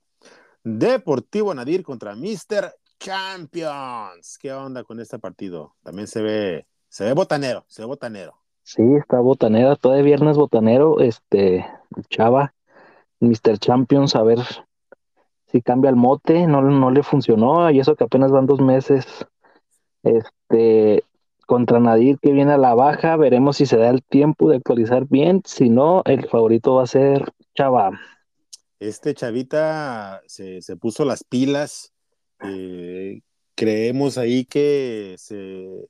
Deportivo 0.63 1.53
Nadir 1.53 1.83
contra 1.83 2.15
Mr. 2.15 2.73
Champions. 2.99 4.38
¿Qué 4.39 4.51
onda 4.53 4.83
con 4.83 4.99
este 4.99 5.19
partido? 5.19 5.75
También 5.83 6.07
se 6.07 6.21
ve, 6.21 6.67
se 6.89 7.05
ve 7.05 7.13
botanero, 7.13 7.65
se 7.67 7.81
ve 7.81 7.86
botanero. 7.88 8.36
Sí, 8.63 8.83
está 8.99 9.19
botanero, 9.19 9.75
todo 9.77 9.93
de 9.93 10.01
viernes 10.01 10.36
botanero, 10.36 10.99
este, 10.99 11.65
Chava, 12.10 12.53
Mr. 13.19 13.57
Champions, 13.60 14.15
a 14.15 14.23
ver 14.23 14.39
si 15.47 15.62
cambia 15.62 15.89
el 15.89 15.95
mote, 15.95 16.47
no, 16.47 16.62
no 16.62 16.91
le 16.91 17.03
funcionó, 17.03 17.71
y 17.71 17.79
eso 17.79 17.95
que 17.95 18.03
apenas 18.03 18.31
van 18.31 18.45
dos 18.45 18.60
meses. 18.60 19.05
Este, 20.03 21.03
contra 21.47 21.79
Nadir 21.79 22.19
que 22.19 22.31
viene 22.31 22.53
a 22.53 22.57
la 22.57 22.75
baja. 22.75 23.15
Veremos 23.15 23.57
si 23.57 23.65
se 23.65 23.77
da 23.77 23.89
el 23.89 24.03
tiempo 24.03 24.49
de 24.49 24.57
actualizar 24.57 25.07
bien. 25.07 25.41
Si 25.45 25.69
no, 25.69 26.03
el 26.05 26.27
favorito 26.27 26.75
va 26.75 26.83
a 26.83 26.88
ser 26.88 27.33
Chava. 27.55 27.99
Este 28.79 29.15
Chavita 29.15 30.21
se, 30.27 30.62
puso 30.79 31.03
las 31.05 31.23
pilas. 31.23 31.93
Eh, 32.43 33.21
creemos 33.56 34.17
ahí 34.17 34.45
que 34.45 35.15
se, 35.17 35.89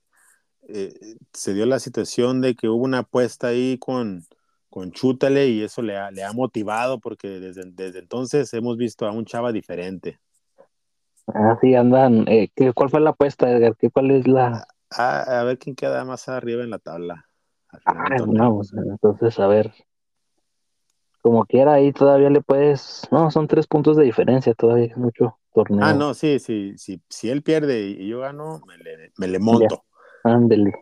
eh, 0.68 1.16
se 1.32 1.54
dio 1.54 1.66
la 1.66 1.78
situación 1.78 2.40
de 2.40 2.54
que 2.54 2.68
hubo 2.68 2.84
una 2.84 3.00
apuesta 3.00 3.48
ahí 3.48 3.78
con, 3.78 4.24
con 4.70 4.92
Chútale 4.92 5.48
y 5.48 5.62
eso 5.62 5.82
le 5.82 5.96
ha, 5.96 6.10
le 6.10 6.24
ha 6.24 6.32
motivado 6.32 6.98
porque 7.00 7.28
desde, 7.40 7.62
desde 7.72 7.98
entonces 7.98 8.52
hemos 8.54 8.76
visto 8.76 9.06
a 9.06 9.12
un 9.12 9.24
Chava 9.24 9.52
diferente. 9.52 10.18
Ah, 11.26 11.58
sí, 11.60 11.74
andan. 11.74 12.26
Eh, 12.28 12.50
¿Cuál 12.74 12.88
fue 12.88 13.00
la 13.00 13.10
apuesta, 13.10 13.50
Edgar? 13.50 13.76
¿Qué, 13.76 13.90
¿Cuál 13.90 14.10
es 14.10 14.26
la...? 14.26 14.66
a, 14.90 15.42
ver 15.44 15.58
quién 15.58 15.76
queda 15.76 16.04
más 16.04 16.28
arriba 16.28 16.62
en 16.62 16.70
la 16.70 16.78
tabla. 16.78 17.26
Ah, 17.84 18.06
pues, 18.16 18.72
entonces, 18.72 19.38
a 19.38 19.46
ver. 19.46 19.72
Como 21.20 21.44
quiera, 21.44 21.74
ahí 21.74 21.92
todavía 21.92 22.30
le 22.30 22.40
puedes. 22.40 23.06
No, 23.10 23.30
son 23.30 23.48
tres 23.48 23.66
puntos 23.66 23.96
de 23.96 24.04
diferencia, 24.04 24.54
todavía 24.54 24.94
mucho 24.96 25.37
torneo. 25.52 25.84
Ah, 25.84 25.92
no, 25.94 26.14
sí, 26.14 26.38
sí, 26.38 26.74
sí. 26.76 27.02
Si 27.08 27.28
él 27.30 27.42
pierde 27.42 27.80
y 27.80 28.08
yo 28.08 28.20
gano, 28.20 28.60
me 29.16 29.28
le, 29.28 29.38
monto. 29.38 29.84
Ándele. 30.24 30.72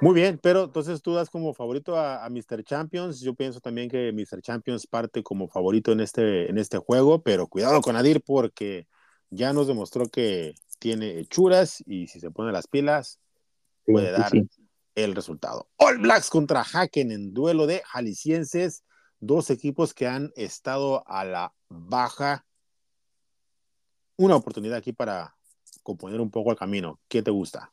Muy 0.00 0.14
bien, 0.14 0.38
pero 0.42 0.64
entonces 0.64 1.02
tú 1.02 1.14
das 1.14 1.30
como 1.30 1.54
favorito 1.54 1.96
a, 1.96 2.24
a, 2.24 2.30
Mr. 2.30 2.62
Champions. 2.64 3.20
Yo 3.20 3.34
pienso 3.34 3.60
también 3.60 3.88
que 3.88 4.12
Mr. 4.12 4.42
Champions 4.42 4.86
parte 4.86 5.22
como 5.22 5.48
favorito 5.48 5.92
en 5.92 6.00
este, 6.00 6.50
en 6.50 6.58
este 6.58 6.78
juego, 6.78 7.22
pero 7.22 7.46
cuidado 7.46 7.80
con 7.80 7.96
Adir 7.96 8.22
porque 8.22 8.86
ya 9.30 9.52
nos 9.52 9.66
demostró 9.66 10.08
que 10.08 10.54
tiene 10.78 11.18
hechuras 11.18 11.82
y 11.86 12.06
si 12.06 12.20
se 12.20 12.30
pone 12.30 12.52
las 12.52 12.66
pilas, 12.66 13.20
puede 13.86 14.10
dar 14.12 14.30
el 14.94 15.14
resultado. 15.14 15.68
All 15.76 15.98
Blacks 15.98 16.28
contra 16.28 16.62
Haken 16.62 17.10
en 17.12 17.32
duelo 17.32 17.66
de 17.66 17.82
jaliscienses, 17.86 18.84
dos 19.20 19.50
equipos 19.50 19.94
que 19.94 20.06
han 20.06 20.32
estado 20.36 21.06
a 21.08 21.24
la 21.24 21.54
baja. 21.68 22.44
Una 24.22 24.36
oportunidad 24.36 24.76
aquí 24.76 24.92
para 24.92 25.34
componer 25.82 26.20
un 26.20 26.30
poco 26.30 26.52
el 26.52 26.56
camino. 26.56 27.00
¿Qué 27.08 27.22
te 27.22 27.32
gusta? 27.32 27.72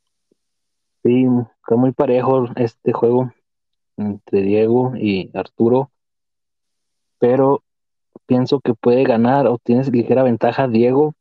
Sí, 1.04 1.28
está 1.62 1.76
muy 1.76 1.92
parejo 1.92 2.46
este 2.56 2.92
juego 2.92 3.32
entre 3.98 4.42
Diego 4.42 4.94
y 4.96 5.30
Arturo, 5.36 5.92
pero 7.20 7.64
pienso 8.26 8.62
que 8.62 8.74
puede 8.74 9.04
ganar 9.04 9.46
o 9.46 9.60
tienes 9.60 9.92
ligera 9.92 10.24
ventaja 10.24 10.68
Diego 10.68 11.14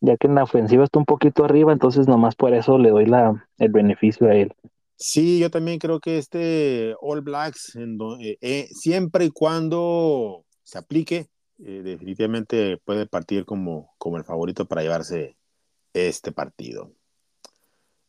ya 0.00 0.16
que 0.16 0.28
en 0.28 0.36
la 0.36 0.44
ofensiva 0.44 0.84
está 0.84 1.00
un 1.00 1.04
poquito 1.04 1.44
arriba, 1.44 1.72
entonces 1.72 2.06
nomás 2.06 2.36
por 2.36 2.54
eso 2.54 2.78
le 2.78 2.90
doy 2.90 3.06
la, 3.06 3.44
el 3.58 3.72
beneficio 3.72 4.28
a 4.28 4.36
él. 4.36 4.54
Sí, 4.94 5.40
yo 5.40 5.50
también 5.50 5.80
creo 5.80 5.98
que 5.98 6.18
este 6.18 6.94
All 7.00 7.22
Blacks, 7.22 7.74
eh, 7.74 8.38
eh, 8.40 8.68
siempre 8.70 9.24
y 9.24 9.30
cuando 9.30 10.44
se 10.62 10.78
aplique, 10.78 11.26
eh, 11.58 11.82
definitivamente 11.82 12.78
puede 12.84 13.06
partir 13.06 13.44
como, 13.44 13.94
como 13.98 14.16
el 14.16 14.24
favorito 14.24 14.66
para 14.66 14.82
llevarse 14.82 15.36
este 15.92 16.32
partido. 16.32 16.92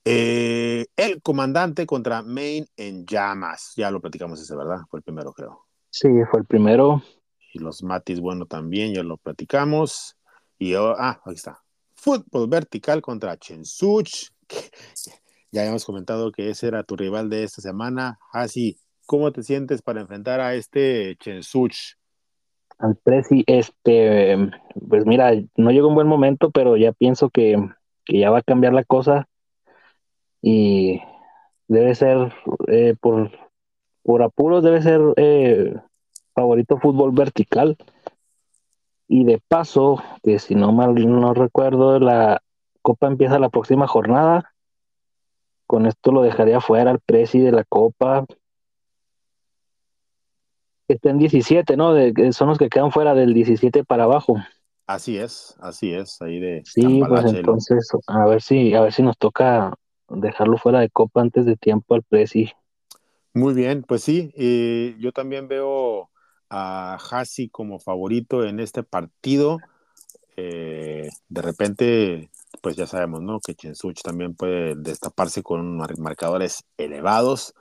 el 0.06 1.22
comandante 1.22 1.86
contra 1.86 2.22
Maine 2.22 2.68
en 2.78 3.06
llamas, 3.06 3.74
ya 3.76 3.92
lo 3.92 4.02
platicamos 4.02 4.42
ese, 4.42 4.56
¿verdad? 4.56 4.80
Fue 4.90 5.00
el 5.00 5.04
primero, 5.04 5.34
creo. 5.34 5.66
Sí, 5.90 6.08
fue 6.30 6.42
el 6.42 6.46
primero. 6.46 7.04
Y 7.54 7.60
los 7.60 7.84
Matis, 7.84 8.20
bueno, 8.20 8.46
también 8.46 8.94
ya 8.94 9.04
lo 9.04 9.18
platicamos. 9.18 10.16
Y 10.58 10.74
ah, 10.76 11.22
ahí 11.26 11.34
está. 11.34 11.64
Fútbol 11.96 12.48
vertical 12.48 13.02
contra 13.02 13.38
Chensuch. 13.38 14.30
Ya 15.52 15.66
hemos 15.66 15.84
comentado 15.84 16.32
que 16.32 16.52
ese 16.52 16.68
era 16.68 16.84
tu 16.84 16.96
rival 16.96 17.28
de 17.28 17.44
esta 17.44 17.60
semana. 17.60 18.20
Así, 18.32 18.78
¿cómo 19.08 19.32
te 19.32 19.42
sientes 19.42 19.82
para 19.82 20.02
enfrentar 20.02 20.40
a 20.42 20.54
este 20.54 21.16
Chensuch? 21.20 21.98
Al 22.80 22.96
Prezi, 22.96 23.44
este, 23.46 24.38
pues 24.88 25.06
mira, 25.06 25.34
no 25.58 25.72
llegó 25.72 25.89
un 25.89 25.96
buen 25.96 26.08
momento, 26.08 26.50
pero 26.50 26.78
ya 26.78 26.94
pienso 26.94 27.30
que, 27.30 27.58
ya 28.08 28.32
va 28.32 28.39
a 28.39 28.44
cambiar 28.44 28.74
la 28.74 28.84
cosa 28.84 29.28
y 30.42 31.02
debe 31.68 31.94
ser 31.94 32.34
eh, 32.68 32.96
por, 33.00 33.32
por 34.02 34.24
apuros, 34.24 34.63
debe 34.63 34.82
ser 34.82 35.02
eh, 35.18 35.76
favorito 36.34 36.80
fútbol 36.80 37.12
vertical 37.12 37.78
y 39.10 39.26
de 39.26 39.42
paso, 39.46 40.02
que 40.24 40.39
si 40.39 40.56
no 40.56 40.72
mal 40.72 40.96
no 40.96 41.34
recuerdo, 41.34 42.00
la 42.00 42.42
Copa 42.82 43.08
empieza 43.08 43.39
la 43.39 43.50
próxima 43.50 43.88
jornada. 43.88 44.54
Con 45.68 45.86
esto 45.86 46.12
lo 46.12 46.22
dejaría 46.22 46.62
fuera 46.62 46.92
al 46.92 47.00
presi 47.00 47.39
de 47.39 47.52
la 47.52 47.63
Copa. 47.63 48.26
Está 50.89 51.12
en 51.12 51.19
17, 51.19 51.78
¿no? 51.78 51.93
son 52.32 52.49
los 52.49 52.58
que 52.58 52.67
quedan 52.67 52.91
fuera 52.91 53.13
del 53.13 53.34
17 53.34 53.84
para 53.84 54.06
abajo. 54.06 54.38
Así 54.88 55.17
es, 55.17 55.56
así 55.62 55.93
es, 55.93 56.19
ahí 56.19 56.39
de. 56.39 56.63
Sí, 56.65 57.02
pues 57.08 57.32
entonces, 57.32 57.88
a 58.08 58.25
ver 58.25 58.41
si, 58.41 58.73
a 58.73 58.82
ver 58.82 58.91
si 58.91 59.04
nos 59.04 59.17
toca 59.19 59.71
dejarlo 60.10 60.58
fuera 60.58 60.80
de 60.80 60.89
copa 60.89 61.21
antes 61.21 61.45
de 61.45 61.56
tiempo 61.56 61.93
al 61.93 62.02
Presi. 62.02 62.52
Muy 63.36 63.54
bien, 63.54 63.84
pues 63.84 64.02
sí, 64.02 64.34
eh, 64.36 64.95
yo 64.99 65.12
también 65.12 65.47
veo 65.47 66.10
a 66.49 66.95
Hassi 66.95 67.49
como 67.49 67.80
favorito 67.80 68.43
en 68.43 68.60
este 68.60 68.82
partido. 68.82 69.60
Eh, 70.36 71.10
de 71.28 71.41
repente, 71.43 72.32
pues 72.63 72.75
ya 72.75 72.88
sabemos, 72.88 73.21
¿no? 73.21 73.39
Que 73.39 73.54
Chensuch 73.54 74.02
también 74.02 74.34
puede 74.34 74.73
destaparse 74.75 75.43
con 75.43 75.78
marcadores 75.99 76.63
elevados. 76.78 77.54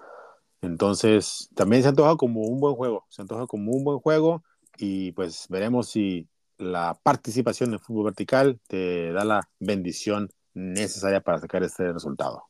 Entonces, 0.60 1.48
también 1.54 1.82
se 1.82 1.88
antoja 1.88 2.16
como 2.16 2.42
un 2.42 2.60
buen 2.60 2.74
juego, 2.74 3.06
se 3.08 3.22
antoja 3.22 3.46
como 3.46 3.72
un 3.72 3.84
buen 3.84 3.98
juego 3.98 4.42
y 4.76 5.12
pues 5.12 5.46
veremos 5.48 5.88
si 5.88 6.28
la 6.56 6.98
participación 7.02 7.72
en 7.72 7.80
fútbol 7.80 8.06
vertical 8.06 8.60
te 8.66 9.12
da 9.12 9.24
la 9.24 9.48
bendición 9.60 10.28
necesaria 10.54 11.20
para 11.20 11.38
sacar 11.38 11.62
este 11.62 11.92
resultado. 11.92 12.44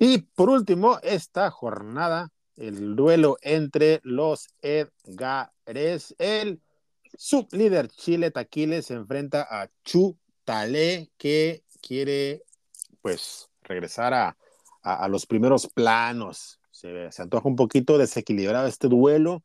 Y 0.00 0.18
por 0.18 0.48
último, 0.48 1.00
esta 1.02 1.50
jornada, 1.50 2.30
el 2.56 2.94
duelo 2.94 3.36
entre 3.42 4.00
los 4.04 4.48
Edgares, 4.62 6.14
el 6.18 6.62
sublíder 7.16 7.88
Chile 7.88 8.30
Taquiles 8.30 8.86
se 8.86 8.94
enfrenta 8.94 9.42
a 9.50 9.68
Chu 9.82 10.16
Talé, 10.44 11.10
que 11.18 11.64
quiere 11.80 12.44
pues 13.02 13.50
regresar 13.62 14.14
a, 14.14 14.36
los 15.08 15.26
primeros 15.26 15.66
planos. 15.66 16.60
Se, 16.70 17.10
se 17.10 17.22
antoja 17.22 17.48
un 17.48 17.56
poquito 17.56 17.98
desequilibrado 17.98 18.66
este 18.68 18.88
duelo, 18.88 19.42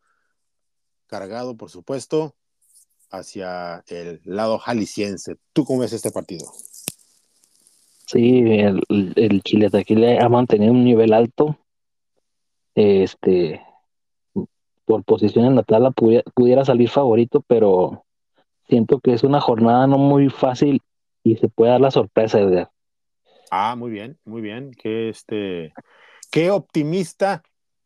cargado 1.07 1.57
por 1.57 1.69
supuesto 1.69 2.35
hacia 3.09 3.83
el 3.87 4.21
lado 4.25 4.57
jalisciense. 4.59 5.37
¿Tú 5.53 5.65
cómo 5.65 5.81
ves 5.81 5.93
este 5.93 6.11
partido? 6.11 6.51
Sí, 8.05 8.39
el, 8.39 8.83
el 9.15 9.41
Chile 9.43 9.69
Taquile 9.69 10.19
ha 10.19 10.29
mantenido 10.29 10.71
un 10.73 10.83
nivel 10.83 11.13
alto. 11.13 11.57
Este, 12.75 13.61
por 14.85 15.03
posición 15.03 15.45
en 15.45 15.55
la 15.55 15.63
tabla 15.63 15.91
pudiera, 15.91 16.65
salir 16.65 16.89
favorito, 16.89 17.43
pero 17.47 18.05
siento 18.67 18.99
que 18.99 19.13
es 19.13 19.23
una 19.23 19.39
jornada 19.39 19.87
no 19.87 19.97
muy 19.97 20.29
fácil 20.29 20.81
y 21.23 21.37
se 21.37 21.47
puede 21.47 21.71
dar 21.71 21.81
la 21.81 21.91
sorpresa, 21.91 22.39
Edgar. 22.39 22.69
Ah, 23.51 23.75
muy 23.75 23.91
bien, 23.91 24.19
muy 24.25 24.41
bien. 24.41 24.71
Qué, 24.71 25.09
este, 25.09 25.73
qué 26.31 26.51
optimista 26.51 27.43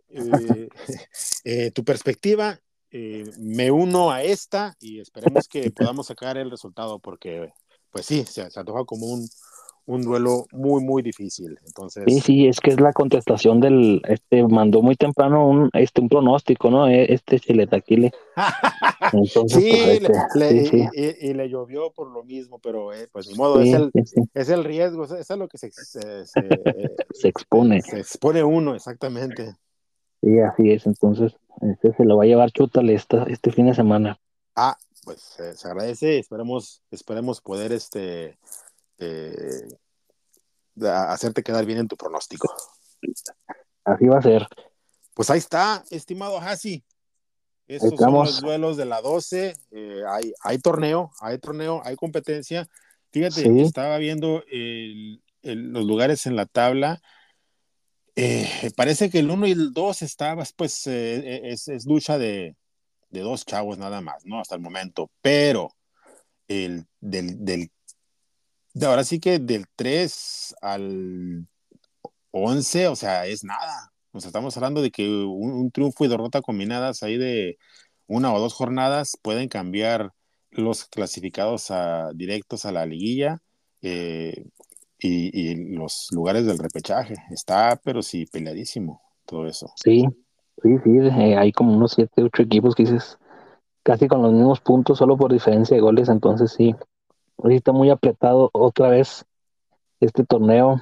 eh, 0.09 0.69
eh, 1.43 1.71
tu 1.71 1.83
perspectiva. 1.83 2.59
Eh, 2.89 3.25
me 3.37 3.69
uno 3.69 4.11
a 4.11 4.23
esta 4.23 4.75
y 4.79 5.01
esperemos 5.01 5.47
que 5.47 5.71
podamos 5.71 6.07
sacar 6.07 6.37
el 6.37 6.49
resultado 6.49 6.99
porque, 6.99 7.51
pues 7.91 8.05
sí, 8.05 8.23
se, 8.25 8.49
se 8.49 8.59
antoja 8.59 8.85
como 8.85 9.07
un, 9.07 9.27
un 9.87 10.01
duelo 10.01 10.45
muy, 10.51 10.83
muy 10.83 11.01
difícil. 11.01 11.57
Entonces... 11.65 12.03
Sí, 12.07 12.19
sí, 12.19 12.47
es 12.47 12.59
que 12.59 12.71
es 12.71 12.79
la 12.79 12.91
contestación 12.91 13.61
del, 13.61 14.01
este, 14.07 14.45
mandó 14.45 14.81
muy 14.81 14.95
temprano 14.95 15.47
un, 15.47 15.69
este, 15.73 16.01
un 16.01 16.09
pronóstico, 16.09 16.69
¿no? 16.69 16.87
E, 16.87 17.13
este 17.13 17.39
Chiletaquile. 17.39 18.11
Entonces, 19.13 19.63
sí, 19.63 19.69
pues, 19.71 20.01
este, 20.01 20.39
le, 20.39 20.65
sí, 20.65 20.87
Y, 21.21 21.33
le 21.33 21.49
llovió 21.49 21.91
por 21.91 22.11
lo 22.11 22.23
mismo, 22.23 22.59
pero 22.59 22.93
eh, 22.93 23.07
pues 23.11 23.29
ni 23.29 23.35
modo, 23.35 23.61
es, 23.61 23.73
el, 23.73 23.91
es 24.33 24.49
el 24.49 24.65
riesgo, 24.65 25.05
eso 25.05 25.15
es 25.17 25.29
lo 25.29 25.47
que 25.47 25.57
se, 25.57 25.71
se, 25.71 26.25
se, 27.11 27.27
expone. 27.27 27.81
Se 27.81 27.99
expone 27.99 28.43
uno, 28.43 28.75
exactamente. 28.75 29.55
Sí, 30.21 30.39
así 30.39 30.71
es, 30.71 30.85
entonces 30.85 31.33
este 31.61 31.93
se 31.93 32.03
lo 32.03 32.17
va 32.17 32.23
a 32.23 32.27
llevar 32.27 32.51
Chútale 32.51 32.93
esta, 32.93 33.23
este 33.23 33.51
fin 33.51 33.67
de 33.67 33.73
semana. 33.73 34.19
Ah, 34.55 34.75
pues 35.05 35.39
eh, 35.39 35.53
se 35.55 35.67
agradece, 35.69 36.19
esperemos, 36.19 36.81
esperemos 36.91 37.39
poder 37.39 37.71
este 37.71 38.37
eh, 38.99 39.67
hacerte 40.85 41.43
quedar 41.43 41.65
bien 41.65 41.79
en 41.79 41.87
tu 41.87 41.95
pronóstico. 41.95 42.53
Así 43.83 44.05
va 44.05 44.19
a 44.19 44.21
ser. 44.21 44.47
Pues 45.13 45.29
ahí 45.29 45.39
está, 45.39 45.83
estimado 45.89 46.39
Hasi. 46.39 46.83
Estos 47.67 47.99
son 47.99 48.13
los 48.13 48.41
duelos 48.41 48.77
de 48.77 48.85
la 48.85 49.01
12. 49.01 49.55
Eh, 49.71 50.01
hay, 50.07 50.33
hay 50.41 50.57
torneo, 50.59 51.11
hay 51.19 51.37
torneo, 51.37 51.81
hay 51.83 51.95
competencia. 51.95 52.67
Fíjate, 53.11 53.61
estaba 53.61 53.97
viendo 53.97 54.43
los 55.41 55.85
lugares 55.85 56.25
en 56.25 56.35
la 56.35 56.45
tabla. 56.45 57.01
Eh, 58.15 58.71
parece 58.75 59.09
que 59.09 59.19
el 59.19 59.29
1 59.29 59.47
y 59.47 59.51
el 59.51 59.73
2 59.73 60.01
estaban, 60.01 60.45
pues, 60.55 60.87
es, 60.87 61.67
es, 61.67 61.85
lucha 61.85 62.17
de, 62.17 62.55
de, 63.09 63.19
dos 63.19 63.45
chavos 63.45 63.77
nada 63.77 64.01
más, 64.01 64.25
¿no? 64.25 64.39
Hasta 64.39 64.55
el 64.55 64.61
momento. 64.61 65.11
Pero 65.21 65.69
el 66.47 66.87
del, 66.99 67.43
del 67.45 67.69
ahora 68.85 69.03
sí 69.03 69.19
que 69.19 69.39
del 69.39 69.65
3 69.75 70.55
al 70.61 71.47
11, 72.31 72.87
o 72.87 72.95
sea, 72.95 73.25
es 73.25 73.43
nada. 73.43 73.91
O 74.11 74.19
sea, 74.19 74.29
estamos 74.29 74.55
hablando 74.57 74.81
de 74.81 74.91
que 74.91 75.07
un, 75.09 75.71
triunfo 75.71 76.05
y 76.05 76.07
derrota 76.07 76.41
combinadas 76.41 77.03
ahí 77.03 77.17
de 77.17 77.57
una 78.07 78.33
o 78.33 78.39
dos 78.39 78.53
jornadas 78.53 79.17
pueden 79.21 79.47
cambiar 79.47 80.11
los 80.51 80.85
clasificados 80.85 81.71
a, 81.71 82.11
directos 82.13 82.65
a 82.65 82.71
la 82.71 82.85
liguilla 82.85 83.39
eh, 83.81 84.45
y, 84.99 85.75
los 85.75 86.07
lugares 86.11 86.45
del 86.45 86.57
repechaje. 86.57 87.15
Está, 87.31 87.79
pero 87.83 88.01
sí, 88.01 88.25
peleadísimo 88.25 89.01
todo 89.25 89.45
eso. 89.47 89.71
Sí, 89.75 90.05
sí, 90.63 90.69
sí, 90.83 90.89
eh, 90.97 91.37
hay 91.37 91.51
como 91.51 91.75
unos 91.75 91.93
7, 91.93 92.23
8 92.23 92.43
equipos 92.43 92.75
que 92.75 92.83
dices 92.83 93.17
casi 93.83 94.07
con 94.07 94.21
los 94.21 94.33
mismos 94.33 94.59
puntos, 94.59 94.97
solo 94.97 95.15
por 95.15 95.31
diferencia 95.31 95.75
de 95.75 95.81
goles, 95.81 96.09
entonces 96.09 96.51
sí, 96.51 96.75
Ahorita 97.37 97.71
muy 97.71 97.89
apretado 97.89 98.49
otra 98.53 98.89
vez 98.89 99.25
este 99.99 100.23
torneo. 100.23 100.81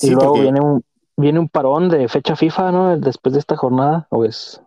y 0.00 0.10
luego 0.10 0.40
viene 0.40 0.60
un 0.60 0.84
viene 1.20 1.38
un 1.38 1.48
parón 1.48 1.88
de 1.88 2.08
fecha 2.08 2.34
FIFA, 2.34 2.72
¿no? 2.72 2.98
Después 2.98 3.34
de 3.34 3.38
esta 3.38 3.56
jornada, 3.56 4.06
¿o 4.10 4.24
es? 4.24 4.60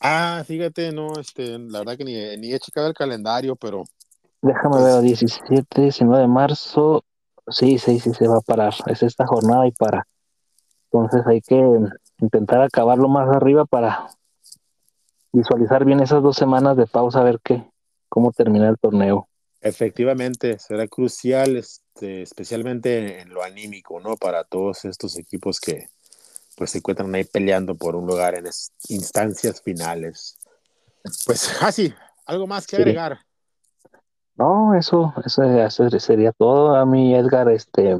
Ah, 0.00 0.44
fíjate, 0.46 0.92
no, 0.92 1.18
este, 1.18 1.58
la 1.58 1.78
verdad 1.78 1.96
que 1.96 2.04
ni, 2.04 2.36
ni 2.36 2.52
he 2.52 2.58
checado 2.58 2.86
el 2.86 2.94
calendario, 2.94 3.56
pero. 3.56 3.84
Déjame 4.42 4.82
ver, 4.82 5.00
17, 5.00 5.64
pues 5.68 5.82
19 5.82 6.22
de 6.22 6.28
marzo. 6.28 7.02
Sí, 7.48 7.78
sí, 7.78 7.98
sí, 7.98 8.12
se 8.12 8.28
va 8.28 8.38
a 8.38 8.42
parar. 8.42 8.74
Es 8.86 9.02
esta 9.02 9.26
jornada 9.26 9.66
y 9.66 9.72
para. 9.72 10.06
Entonces 10.92 11.26
hay 11.26 11.40
que 11.40 11.56
intentar 12.20 12.60
acabarlo 12.60 13.08
más 13.08 13.28
arriba 13.34 13.64
para 13.64 14.08
visualizar 15.32 15.84
bien 15.84 16.00
esas 16.00 16.22
dos 16.22 16.36
semanas 16.36 16.76
de 16.76 16.86
pausa, 16.86 17.20
a 17.20 17.24
ver 17.24 17.40
qué, 17.42 17.66
cómo 18.08 18.30
termina 18.30 18.68
el 18.68 18.78
torneo. 18.78 19.26
Efectivamente, 19.64 20.58
será 20.58 20.86
crucial, 20.86 21.56
este, 21.56 22.20
especialmente 22.20 23.22
en 23.22 23.30
lo 23.30 23.42
anímico, 23.42 23.98
¿no? 23.98 24.14
Para 24.14 24.44
todos 24.44 24.84
estos 24.84 25.18
equipos 25.18 25.58
que 25.58 25.88
pues 26.54 26.72
se 26.72 26.78
encuentran 26.78 27.14
ahí 27.14 27.24
peleando 27.24 27.74
por 27.74 27.96
un 27.96 28.06
lugar 28.06 28.34
en 28.34 28.44
instancias 28.90 29.62
finales. 29.62 30.38
Pues 31.24 31.50
así, 31.62 31.94
algo 32.26 32.46
más 32.46 32.66
que 32.66 32.76
agregar. 32.76 33.20
No, 34.36 34.74
eso, 34.74 35.14
eso, 35.24 35.88
sería 35.98 36.32
todo 36.32 36.76
a 36.76 36.84
mí, 36.84 37.14
Edgar, 37.14 37.48
este 37.48 37.96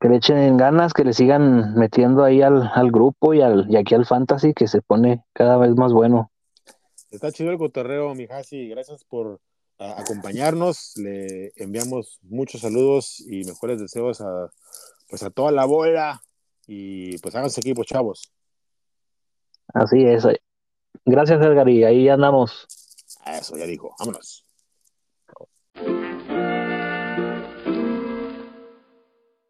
que 0.00 0.08
le 0.08 0.16
echen 0.16 0.56
ganas, 0.56 0.94
que 0.94 1.02
le 1.02 1.12
sigan 1.12 1.74
metiendo 1.74 2.22
ahí 2.22 2.40
al, 2.40 2.70
al 2.72 2.92
grupo 2.92 3.34
y 3.34 3.42
al 3.42 3.66
y 3.68 3.76
aquí 3.76 3.96
al 3.96 4.06
fantasy 4.06 4.54
que 4.54 4.68
se 4.68 4.80
pone 4.80 5.24
cada 5.32 5.56
vez 5.56 5.74
más 5.74 5.92
bueno. 5.92 6.30
Está 7.10 7.32
chido 7.32 7.50
el 7.50 7.58
cotorreo, 7.58 8.14
mi 8.14 8.26
Hasi, 8.30 8.68
gracias 8.68 9.04
por 9.04 9.40
acompañarnos. 9.78 10.96
Le 10.96 11.52
enviamos 11.56 12.18
muchos 12.22 12.60
saludos 12.60 13.20
y 13.20 13.44
mejores 13.44 13.80
deseos 13.80 14.20
a, 14.20 14.50
pues 15.08 15.22
a 15.22 15.30
toda 15.30 15.52
la 15.52 15.64
bola 15.64 16.22
y 16.66 17.18
pues 17.18 17.34
háganse 17.34 17.60
equipo, 17.60 17.84
chavos. 17.84 18.32
Así 19.72 20.04
es. 20.04 20.26
Gracias, 21.04 21.40
Edgar, 21.44 21.68
y 21.68 21.84
ahí 21.84 22.08
andamos. 22.08 22.66
Eso 23.26 23.56
ya 23.56 23.66
dijo. 23.66 23.94
Vámonos. 23.98 24.43